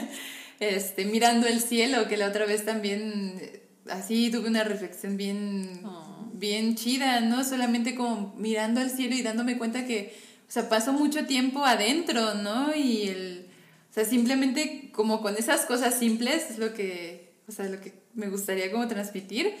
[0.60, 3.40] este, mirando el cielo, que la otra vez también,
[3.88, 6.30] así tuve una reflexión bien, oh.
[6.34, 7.42] bien chida, ¿no?
[7.42, 10.14] Solamente como mirando al cielo y dándome cuenta que
[10.48, 12.74] o sea, paso mucho tiempo adentro, ¿no?
[12.74, 13.46] Y el,
[13.90, 17.92] o sea, simplemente como con esas cosas simples es lo que, o sea, lo que
[18.14, 19.54] me gustaría como transmitir,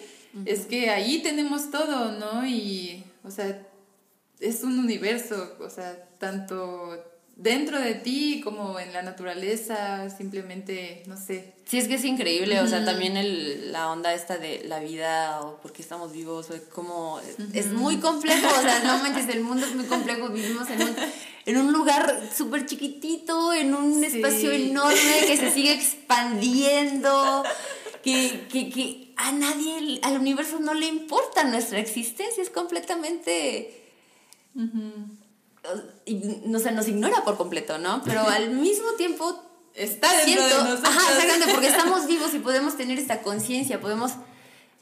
[0.46, 2.44] es que ahí tenemos todo, ¿no?
[2.44, 3.64] Y, o sea,
[4.40, 7.04] es un universo, o sea, tanto
[7.36, 11.54] dentro de ti como en la naturaleza, simplemente, no sé.
[11.64, 15.40] Sí, es que es increíble, o sea, también el, la onda esta de la vida
[15.40, 17.20] o por qué estamos vivos, o como,
[17.52, 20.96] es muy complejo, o sea, no manches, el mundo es muy complejo, vivimos en un,
[21.46, 27.42] en un lugar súper chiquitito, en un espacio enorme que se sigue expandiendo,
[28.02, 33.82] que, que, que a nadie, al universo no le importa nuestra existencia, es completamente
[36.46, 38.02] no sé, nos ignora por completo, ¿no?
[38.04, 39.42] Pero al mismo tiempo
[39.74, 40.80] está dentro de nosotros.
[40.84, 44.12] Ajá, exactamente, porque estamos vivos y podemos tener esta conciencia, podemos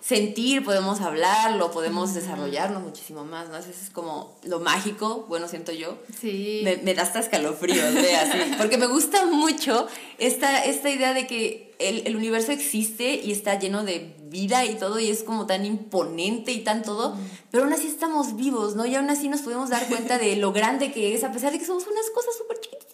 [0.02, 3.56] sentir, podemos hablarlo, podemos desarrollarlo muchísimo más, ¿no?
[3.56, 5.96] Eso es como lo mágico, bueno, siento yo.
[6.20, 6.60] Sí.
[6.64, 8.16] Me, me da hasta escalofríos, ¿ve?
[8.16, 9.86] Así, porque me gusta mucho
[10.18, 14.74] esta, esta idea de que el, el, universo existe y está lleno de vida y
[14.74, 17.16] todo, y es como tan imponente y tan todo,
[17.52, 18.84] pero aún así estamos vivos, ¿no?
[18.86, 21.60] Y aún así nos podemos dar cuenta de lo grande que es, a pesar de
[21.60, 22.91] que somos unas cosas súper chiquitas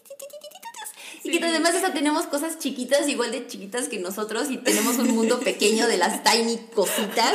[1.30, 5.40] y que además tenemos cosas chiquitas, igual de chiquitas que nosotros, y tenemos un mundo
[5.40, 7.34] pequeño de las tiny cositas.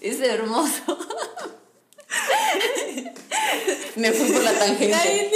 [0.00, 0.98] Es hermoso.
[3.96, 5.30] Me fui por la tangente.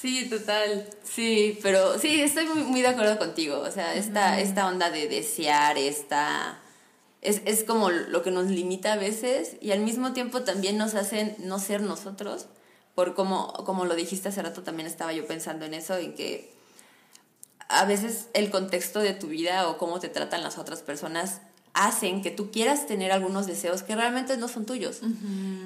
[0.00, 0.88] Sí, total.
[1.02, 3.60] Sí, pero sí, estoy muy, muy de acuerdo contigo.
[3.60, 6.60] O sea, esta, esta onda de desear, esta...
[7.22, 10.94] Es, es como lo que nos limita a veces y al mismo tiempo también nos
[10.94, 12.46] hacen no ser nosotros
[12.96, 16.52] por como, como lo dijiste hace rato, también estaba yo pensando en eso, en que
[17.68, 21.42] a veces el contexto de tu vida o cómo te tratan las otras personas
[21.74, 25.00] hacen que tú quieras tener algunos deseos que realmente no son tuyos.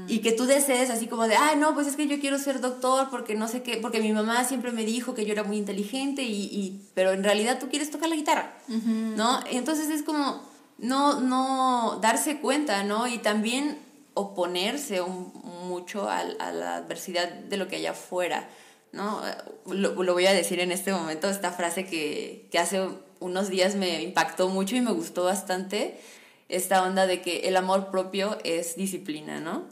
[0.08, 2.60] Y que tú desees así como de, ah, no, pues es que yo quiero ser
[2.60, 5.56] doctor porque no sé qué, porque mi mamá siempre me dijo que yo era muy
[5.56, 9.38] inteligente, y, y pero en realidad tú quieres tocar la guitarra, ¿no?
[9.52, 10.42] Entonces es como
[10.78, 13.06] no, no darse cuenta, ¿no?
[13.06, 13.78] Y también
[14.20, 18.48] oponerse mucho a, la adversidad de lo que hay afuera.
[18.92, 19.22] ¿no?
[19.66, 22.88] Lo, voy a decir en este momento, esta frase que, hace
[23.20, 26.00] unos días me impactó mucho y me gustó bastante,
[26.48, 29.64] esta onda de que el amor propio es disciplina, ¿no?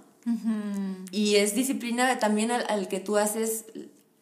[1.10, 3.64] Y es disciplina también al, que tú haces,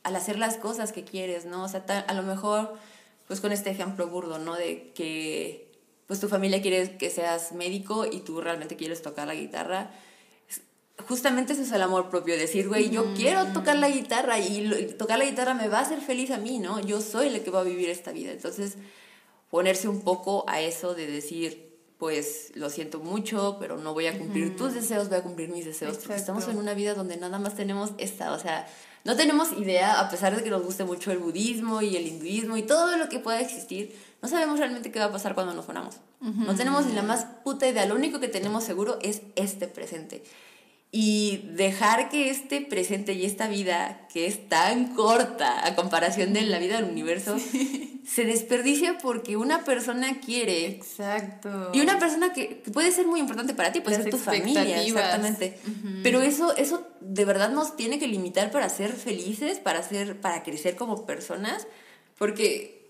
[0.04, 1.64] al hacer las cosas que quieres, ¿no?
[1.64, 2.74] O sea, a lo mejor,
[3.26, 4.54] pues con este ejemplo burdo, ¿no?
[4.54, 5.66] De que
[6.06, 9.90] pues tu familia quiere que seas médico y tú realmente quieres tocar la guitarra,
[11.04, 15.18] justamente eso es el amor propio, decir, güey, yo quiero tocar la guitarra y tocar
[15.18, 16.80] la guitarra me va a hacer feliz a mí, ¿no?
[16.80, 18.32] Yo soy la que va a vivir esta vida.
[18.32, 18.76] Entonces,
[19.50, 21.66] ponerse un poco a eso de decir,
[21.98, 25.64] pues lo siento mucho, pero no voy a cumplir tus deseos, voy a cumplir mis
[25.64, 28.66] deseos, porque estamos en una vida donde nada más tenemos esta, o sea,
[29.04, 32.56] no tenemos idea, a pesar de que nos guste mucho el budismo y el hinduismo
[32.56, 35.64] y todo lo que pueda existir, no sabemos realmente qué va a pasar cuando nos
[35.64, 35.96] ponamos.
[36.20, 40.24] No tenemos ni la más puta idea, lo único que tenemos seguro es este presente
[40.98, 46.40] y dejar que este presente y esta vida, que es tan corta a comparación de
[46.40, 47.36] la vida del universo,
[48.08, 50.64] se desperdicia porque una persona quiere.
[50.68, 51.68] Exacto.
[51.74, 55.58] Y una persona que puede ser muy importante para ti, puede ser tu familia, exactamente.
[56.02, 60.42] Pero eso, eso de verdad nos tiene que limitar para ser felices, para, ser, para
[60.42, 61.66] crecer como personas,
[62.16, 62.88] porque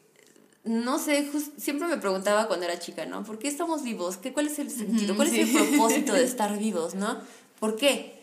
[0.62, 1.28] no sé,
[1.58, 3.24] siempre me preguntaba cuando era chica, ¿no?
[3.24, 4.16] ¿Por qué estamos vivos?
[4.16, 5.16] ¿Qué, ¿Cuál es el sentido?
[5.16, 7.20] ¿Cuál es el propósito de estar vivos, no?
[7.58, 8.22] ¿Por qué?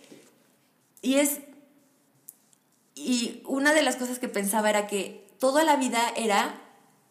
[1.02, 1.40] Y es.
[2.96, 6.62] Y una de las cosas que pensaba era que toda la vida era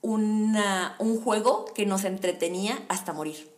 [0.01, 3.51] una, un juego que nos entretenía hasta morir.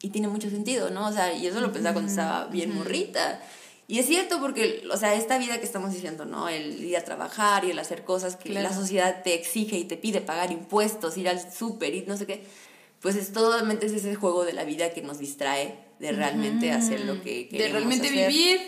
[0.00, 1.08] Y tiene mucho sentido, ¿no?
[1.08, 3.40] O sea, y eso lo pensaba cuando estaba bien morrita.
[3.86, 6.48] Y es cierto porque, o sea, esta vida que estamos diciendo, ¿no?
[6.48, 9.96] El ir a trabajar y el hacer cosas que la sociedad te exige y te
[9.96, 12.44] pide pagar impuestos, ir al súper y no sé qué,
[13.00, 17.22] pues es totalmente ese juego de la vida que nos distrae de realmente hacer lo
[17.22, 18.60] que queremos De realmente vivir.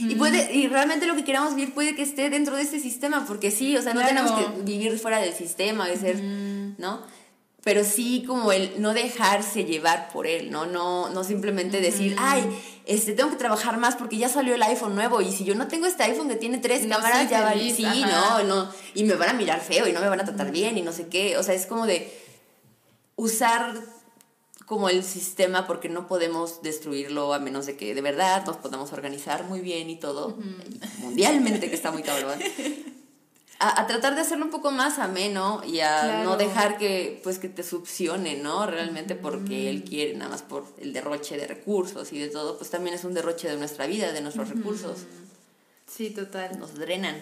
[0.00, 3.26] Y, puede, y realmente lo que queramos vivir puede que esté dentro de ese sistema,
[3.26, 6.20] porque sí, o sea, no tenemos que vivir fuera del sistema, de ser,
[6.78, 7.02] ¿no?
[7.62, 10.64] Pero sí como el no dejarse llevar por él, ¿no?
[10.64, 12.44] No, no simplemente decir, ay,
[12.86, 15.68] este, tengo que trabajar más porque ya salió el iPhone nuevo y si yo no
[15.68, 19.28] tengo este iPhone que tiene tres cámaras, ya va, sí, no, no, y me van
[19.28, 21.42] a mirar feo y no me van a tratar bien y no sé qué, o
[21.42, 22.10] sea, es como de
[23.16, 23.74] usar
[24.66, 28.92] como el sistema porque no podemos destruirlo a menos de que de verdad nos podamos
[28.92, 30.36] organizar muy bien y todo,
[30.98, 32.38] mundialmente que está muy cabrón.
[33.58, 37.48] A, tratar de hacerlo un poco más ameno y a no dejar que pues que
[37.48, 38.66] te succione, ¿no?
[38.66, 42.68] Realmente porque él quiere, nada más por el derroche de recursos y de todo, pues
[42.68, 44.98] también es un derroche de nuestra vida, de nuestros recursos.
[45.86, 46.58] Sí, total.
[46.58, 47.16] Nos drenan.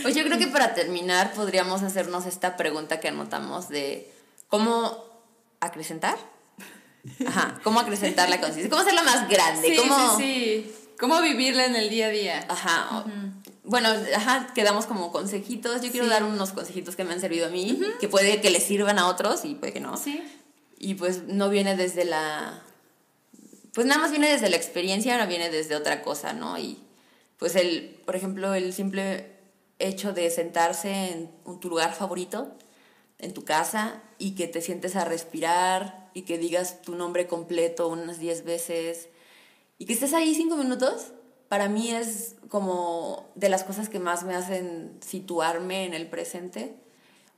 [0.00, 4.10] Pues yo creo que para terminar podríamos hacernos esta pregunta que anotamos de
[4.48, 5.04] cómo
[5.60, 6.16] acrecentar
[7.26, 10.16] Ajá, cómo acrecentar la conciencia, cómo hacerla más grande, sí, cómo...
[10.16, 12.46] Sí, sí, cómo vivirla en el día a día.
[12.48, 13.04] Ajá,
[13.64, 17.50] bueno, ajá, quedamos como consejitos, yo quiero dar unos consejitos que me han servido a
[17.50, 19.96] mí, que puede que les sirvan a otros y puede que no.
[19.96, 20.22] Sí.
[20.78, 22.62] Y pues no viene desde la...
[23.72, 26.58] Pues nada más viene desde la experiencia, no viene desde otra cosa, ¿no?
[26.58, 26.78] Y
[27.38, 29.34] pues el, por ejemplo, el simple
[29.78, 31.30] hecho de sentarse en
[31.60, 32.52] tu lugar favorito,
[33.18, 37.88] en tu casa, y que te sientes a respirar, y que digas tu nombre completo
[37.88, 39.08] unas 10 veces
[39.78, 41.08] y que estés ahí cinco minutos,
[41.48, 46.76] para mí es como de las cosas que más me hacen situarme en el presente.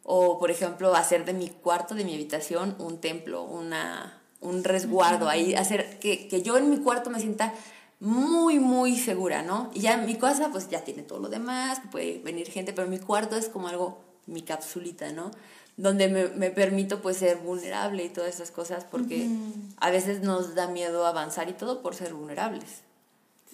[0.05, 5.29] O, por ejemplo, hacer de mi cuarto, de mi habitación, un templo, una, un resguardo
[5.29, 7.53] ahí, hacer que, que yo en mi cuarto me sienta
[7.99, 9.71] muy, muy segura, ¿no?
[9.75, 12.99] Y ya mi casa, pues ya tiene todo lo demás, puede venir gente, pero mi
[12.99, 15.31] cuarto es como algo, mi capsulita, ¿no?
[15.77, 19.29] Donde me, me, permito pues ser vulnerable y todas esas cosas porque
[19.77, 22.83] a veces nos da miedo avanzar y todo por ser vulnerables.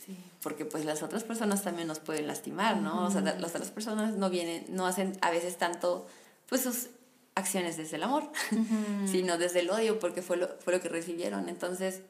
[0.06, 0.16] Sí.
[0.40, 3.06] Porque pues las otras personas también nos pueden lastimar, ¿no?
[3.06, 6.06] O sea, las otras personas no vienen, no hacen a veces tanto
[6.48, 6.88] pues sus
[7.34, 8.30] acciones desde el amor,
[9.10, 11.48] sino desde el odio porque fue lo, fue lo que recibieron.
[11.48, 12.02] Entonces,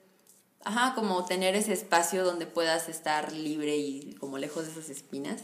[0.63, 5.43] ajá, como tener ese espacio donde puedas estar libre y como lejos de esas espinas,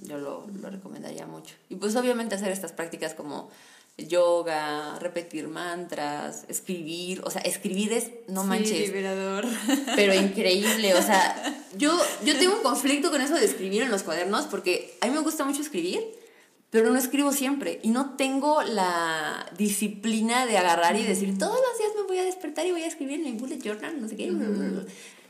[0.00, 1.54] yo lo, lo recomendaría mucho.
[1.68, 3.50] Y pues obviamente hacer estas prácticas como
[3.96, 9.46] yoga, repetir mantras, escribir, o sea, escribir es, no sí, manches, liberador.
[9.96, 14.02] pero increíble, o sea, yo, yo tengo un conflicto con eso de escribir en los
[14.02, 16.00] cuadernos porque a mí me gusta mucho escribir,
[16.70, 21.78] pero no escribo siempre y no tengo la disciplina de agarrar y decir, todos los
[21.78, 24.16] días me voy a despertar y voy a escribir en mi bullet journal, no sé
[24.16, 24.32] qué.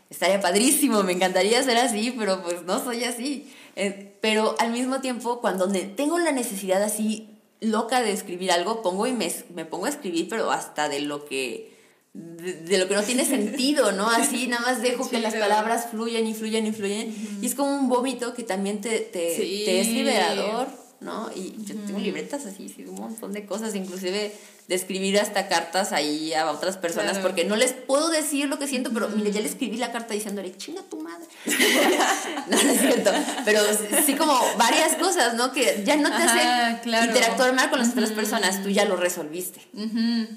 [0.08, 3.52] Estaría padrísimo, me encantaría ser así, pero pues no soy así.
[3.76, 7.33] Eh, pero al mismo tiempo, cuando tengo la necesidad así
[7.64, 11.24] loca de escribir algo, pongo y me, me pongo a escribir, pero hasta de lo
[11.24, 11.74] que
[12.14, 14.08] de, lo que no tiene sentido, ¿no?
[14.08, 17.14] Así nada más dejo que las palabras fluyan y fluyan y fluyan.
[17.42, 20.68] Y es como un vómito que también te, te, te es liberador,
[21.04, 21.30] ¿no?
[21.34, 24.32] Y yo tengo libretas así, sí, un montón de cosas, inclusive
[24.66, 28.66] de escribir hasta cartas ahí a otras personas porque no les puedo decir lo que
[28.66, 31.26] siento, pero mire, ya le escribí la carta diciéndole, chinga tu madre.
[32.48, 33.10] no, no es cierto.
[33.44, 33.60] Pero
[34.04, 35.52] sí como varias cosas, ¿no?
[35.52, 39.60] Que ya no te hacen interactuar mal con las otras personas, tú ya lo resolviste.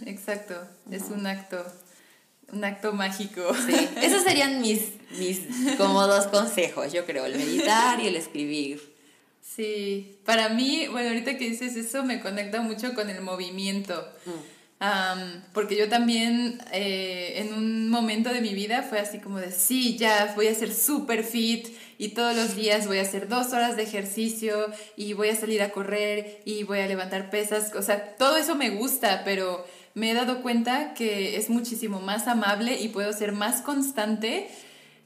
[0.05, 0.55] Exacto,
[0.91, 1.65] es un acto
[2.51, 3.41] un acto mágico.
[3.65, 4.81] Sí, esos serían mis,
[5.17, 5.41] mis
[5.77, 8.96] como dos consejos, yo creo, el meditar y el escribir.
[9.57, 14.07] Sí, para mí, bueno, ahorita que dices eso me conecta mucho con el movimiento.
[14.79, 15.53] Mm.
[15.53, 19.97] porque yo también eh, en un momento de mi vida fue así como de, sí,
[19.97, 23.75] ya voy a ser súper fit y todos los días voy a hacer dos horas
[23.75, 27.73] de ejercicio y voy a salir a correr y voy a levantar pesas.
[27.73, 32.27] O sea, todo eso me gusta, pero me he dado cuenta que es muchísimo más
[32.27, 34.51] amable y puedo ser más constante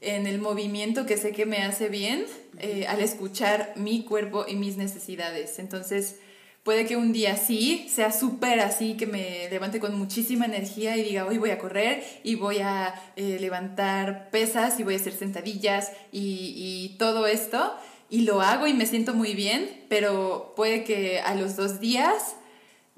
[0.02, 2.24] en el movimiento que sé que me hace bien
[2.58, 5.58] eh, al escuchar mi cuerpo y mis necesidades.
[5.58, 6.16] Entonces,
[6.64, 11.02] puede que un día sí sea súper así, que me levante con muchísima energía y
[11.02, 15.12] diga, hoy voy a correr y voy a eh, levantar pesas y voy a hacer
[15.12, 17.72] sentadillas y, y todo esto.
[18.10, 22.36] Y lo hago y me siento muy bien, pero puede que a los dos días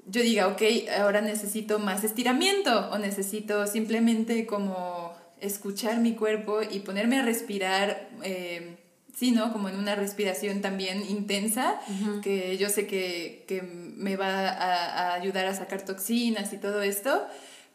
[0.07, 0.61] yo diga, ok,
[0.99, 8.09] ahora necesito más estiramiento o necesito simplemente como escuchar mi cuerpo y ponerme a respirar,
[8.23, 8.77] eh,
[9.13, 9.51] sí, ¿no?
[9.51, 11.79] Como en una respiración también intensa,
[12.21, 17.25] que yo sé que, que me va a, ayudar a sacar toxinas y todo esto,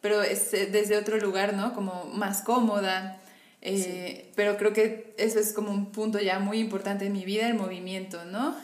[0.00, 1.74] pero es eh, desde otro lugar, ¿no?
[1.74, 3.20] Como más cómoda.
[3.62, 7.46] Eh, pero creo que eso es como un punto ya muy importante en mi vida,
[7.46, 8.56] el movimiento, ¿no?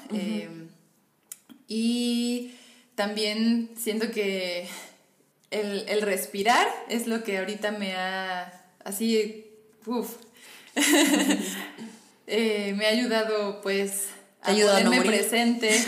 [1.69, 2.55] y
[2.95, 4.69] también siento que
[5.51, 8.56] el, el, respirar es lo que ahorita me ha,
[8.87, 9.45] así,
[9.85, 10.15] uff,
[12.27, 14.07] eh, me ha ayudado pues
[14.43, 15.71] a ponerme presente,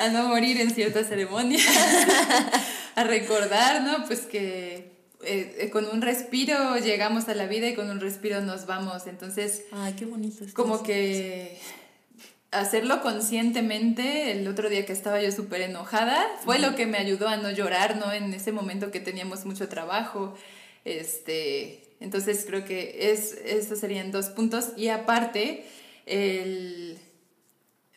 [0.00, 1.66] a no morir en ciertas ceremonias,
[2.94, 4.06] a recordar, ¿no?
[4.06, 8.64] Pues que eh, con un respiro llegamos a la vida y con un respiro nos
[8.64, 9.06] vamos.
[9.06, 10.46] Entonces, ay, qué bonito.
[10.54, 11.60] Como que
[12.52, 17.28] hacerlo conscientemente, el otro día que estaba yo súper enojada, fue lo que me ayudó
[17.28, 18.14] a no llorar, ¿no?
[18.14, 20.34] En ese momento que teníamos mucho trabajo.
[20.84, 24.70] Este, entonces creo que es, estos serían dos puntos.
[24.76, 25.64] Y aparte,
[26.06, 26.98] el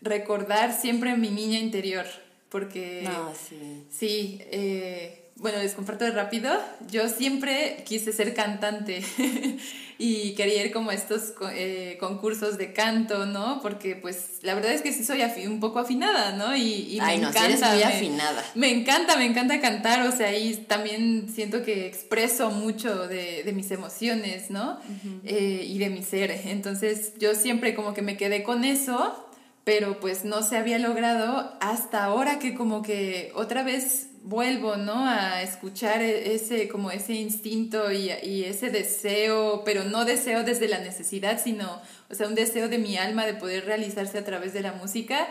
[0.02, 2.06] recordar siempre mi niña interior,
[2.50, 3.02] porque...
[3.04, 3.86] No, sí.
[3.90, 6.52] Sí, eh, bueno, les comparto rápido.
[6.88, 9.04] Yo siempre quise ser cantante
[9.98, 13.60] y quería ir como a estos eh, concursos de canto, ¿no?
[13.64, 16.56] Porque pues la verdad es que sí soy un poco afinada, ¿no?
[16.56, 17.74] Y, me encanta.
[17.74, 18.46] muy afinada.
[18.54, 23.52] Me encanta, me encanta cantar, o sea, ahí también siento que expreso mucho de, de
[23.52, 24.80] mis emociones, ¿no?
[25.26, 26.30] Eh, y de mi ser.
[26.46, 29.28] Entonces yo siempre como que me quedé con eso
[29.64, 35.06] pero pues no se había logrado hasta ahora que como que otra vez vuelvo, ¿no?
[35.08, 40.68] A escuchar e-, ese, como ese instinto y, y, ese deseo, pero no deseo desde
[40.68, 44.54] la necesidad, sino, o sea, un deseo de mi alma de poder realizarse a través
[44.54, 45.28] de la música.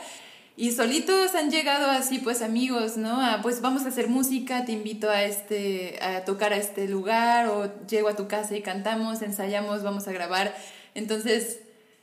[0.56, 3.24] Y solitos han llegado así, pues amigos, ¿no?
[3.24, 7.46] A, pues vamos a hacer música, te invito a, este, a tocar a este lugar,
[7.46, 10.54] o llego a tu casa y cantamos, ensayamos, vamos a grabar.
[10.94, 11.60] Entonces,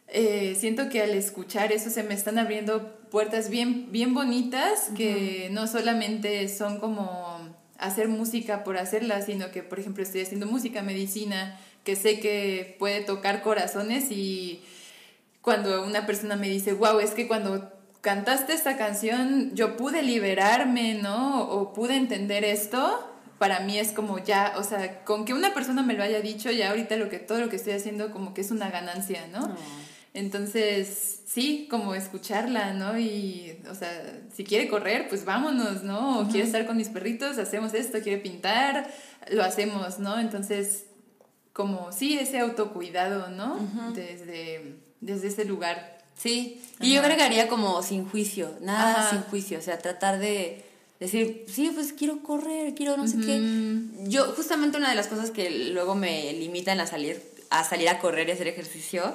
[0.07, 5.49] eh, siento que al escuchar eso se me están abriendo puertas bien, bien bonitas que
[5.51, 10.81] no solamente son como hacer música por hacerla, sino que, por ejemplo, estoy haciendo música,
[10.81, 14.63] medicina, que sé que puede tocar corazones y
[15.41, 20.95] cuando una persona me dice, wow, es que cuando cantaste esta canción yo pude liberarme,
[20.95, 21.43] ¿no?
[21.43, 25.83] O pude entender esto, para mí es como ya, o sea, con que una persona
[25.83, 28.41] me lo haya dicho, ya ahorita lo que todo lo que estoy haciendo como que
[28.41, 29.55] es una ganancia, ¿no?
[30.17, 32.97] Entonces, sí, como escucharla, ¿no?
[32.97, 36.21] Y, o sea, si quiere correr, pues vámonos, ¿no?
[36.21, 38.91] O quiere estar con mis perritos, hacemos esto, quiere pintar,
[39.29, 40.19] lo hacemos, ¿no?
[40.19, 40.85] Entonces,
[41.53, 43.59] como, sí, ese autocuidado, ¿no?
[43.93, 45.99] desde, desde ese lugar.
[46.17, 50.65] Sí, y yo agregaría como sin juicio, nada sin juicio, o sea, tratar de
[50.99, 53.39] decir, sí, pues quiero correr, quiero no sé qué.
[54.07, 57.99] Yo, justamente una de las cosas que luego me limitan a salir, a salir a
[57.99, 59.13] correr y hacer ejercicio,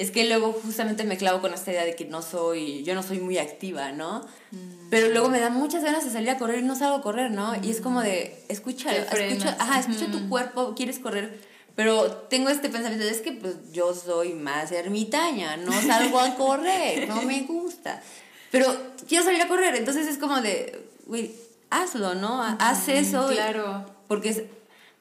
[0.00, 3.02] es que luego justamente me clavo con esta idea de que no soy, yo no
[3.02, 4.20] soy muy activa, ¿no?
[4.50, 4.88] Mm.
[4.90, 7.30] Pero luego me dan muchas ganas de salir a correr y no salgo a correr,
[7.30, 7.52] ¿no?
[7.62, 11.40] Y es como de, escucha, escucha, ajá, escucha tu cuerpo, quieres correr,
[11.76, 17.08] pero tengo este pensamiento, es que pues yo soy más ermitaña, no salgo a correr,
[17.08, 18.02] no me gusta.
[18.50, 18.66] Pero
[19.08, 21.32] quiero salir a correr, entonces es como de, güey,
[21.70, 22.42] hazlo, ¿no?
[22.42, 23.28] Haz eso.
[23.28, 23.86] Claro.
[24.08, 24.42] Porque es,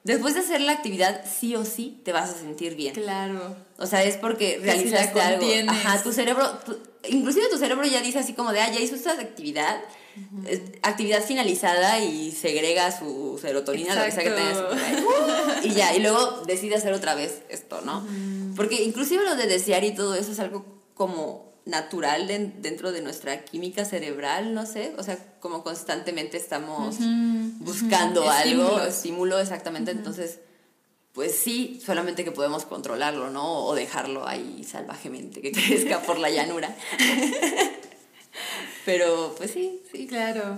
[0.04, 2.94] Después de hacer la actividad, sí o sí te vas a sentir bien.
[2.94, 3.56] Claro.
[3.80, 5.48] O sea, es porque realizaste algo.
[5.68, 6.46] Ajá, tu cerebro,
[7.08, 9.82] inclusive tu cerebro ya dice así como de, ah, ya hizo esta actividad,
[10.82, 14.64] actividad finalizada y segrega su serotonina, lo que sea que tengas.
[15.64, 18.06] y ya, y luego decide hacer otra vez esto, ¿no?
[18.56, 23.46] Porque inclusive lo de desear y todo eso es algo como natural dentro de nuestra
[23.46, 26.98] química cerebral, no sé, o sea, como constantemente estamos
[27.60, 30.40] buscando algo, estímulo, exactamente, entonces,
[31.20, 33.66] pues sí, solamente que podemos controlarlo, ¿no?
[33.66, 36.74] O dejarlo ahí salvajemente, que crezca por la llanura.
[38.86, 40.08] Pero, pues sí, sí.
[40.08, 40.58] Claro.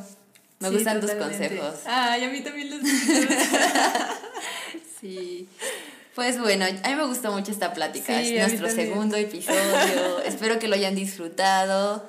[0.60, 1.78] Me gustan tus consejos.
[1.88, 2.80] Ay, a mí también los
[5.02, 5.50] Sí.
[6.14, 8.22] Pues bueno, a mí me gustó mucho esta plática.
[8.22, 10.20] es nuestro segundo episodio.
[10.24, 12.08] Espero que lo hayan disfrutado.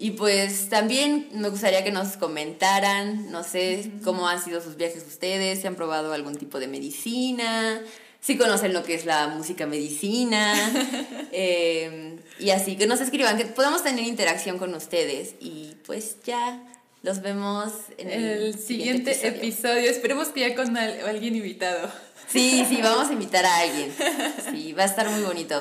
[0.00, 5.04] Y pues también me gustaría que nos comentaran, no sé, cómo han sido sus viajes
[5.04, 7.82] ustedes, si han probado algún tipo de medicina,
[8.20, 10.54] si conocen lo que es la música medicina.
[11.32, 15.34] Em, y así, que nos escriban, que podamos tener interacción con ustedes.
[15.40, 16.62] Y pues ya
[17.02, 19.90] los vemos en el, siguiente, episodio.
[19.90, 21.90] Esperemos que ya con alguien invitado.
[22.28, 23.92] Sí, sí, vamos a invitar a alguien.
[24.52, 25.60] Sí, va a estar muy bonito.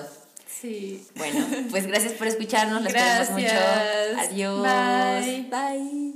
[0.62, 1.04] Sí.
[1.16, 2.82] Bueno, pues gracias por escucharnos.
[2.82, 3.56] Les queremos mucho.
[4.18, 4.64] Adiós.
[4.64, 5.48] Bye.
[5.50, 6.07] Bye.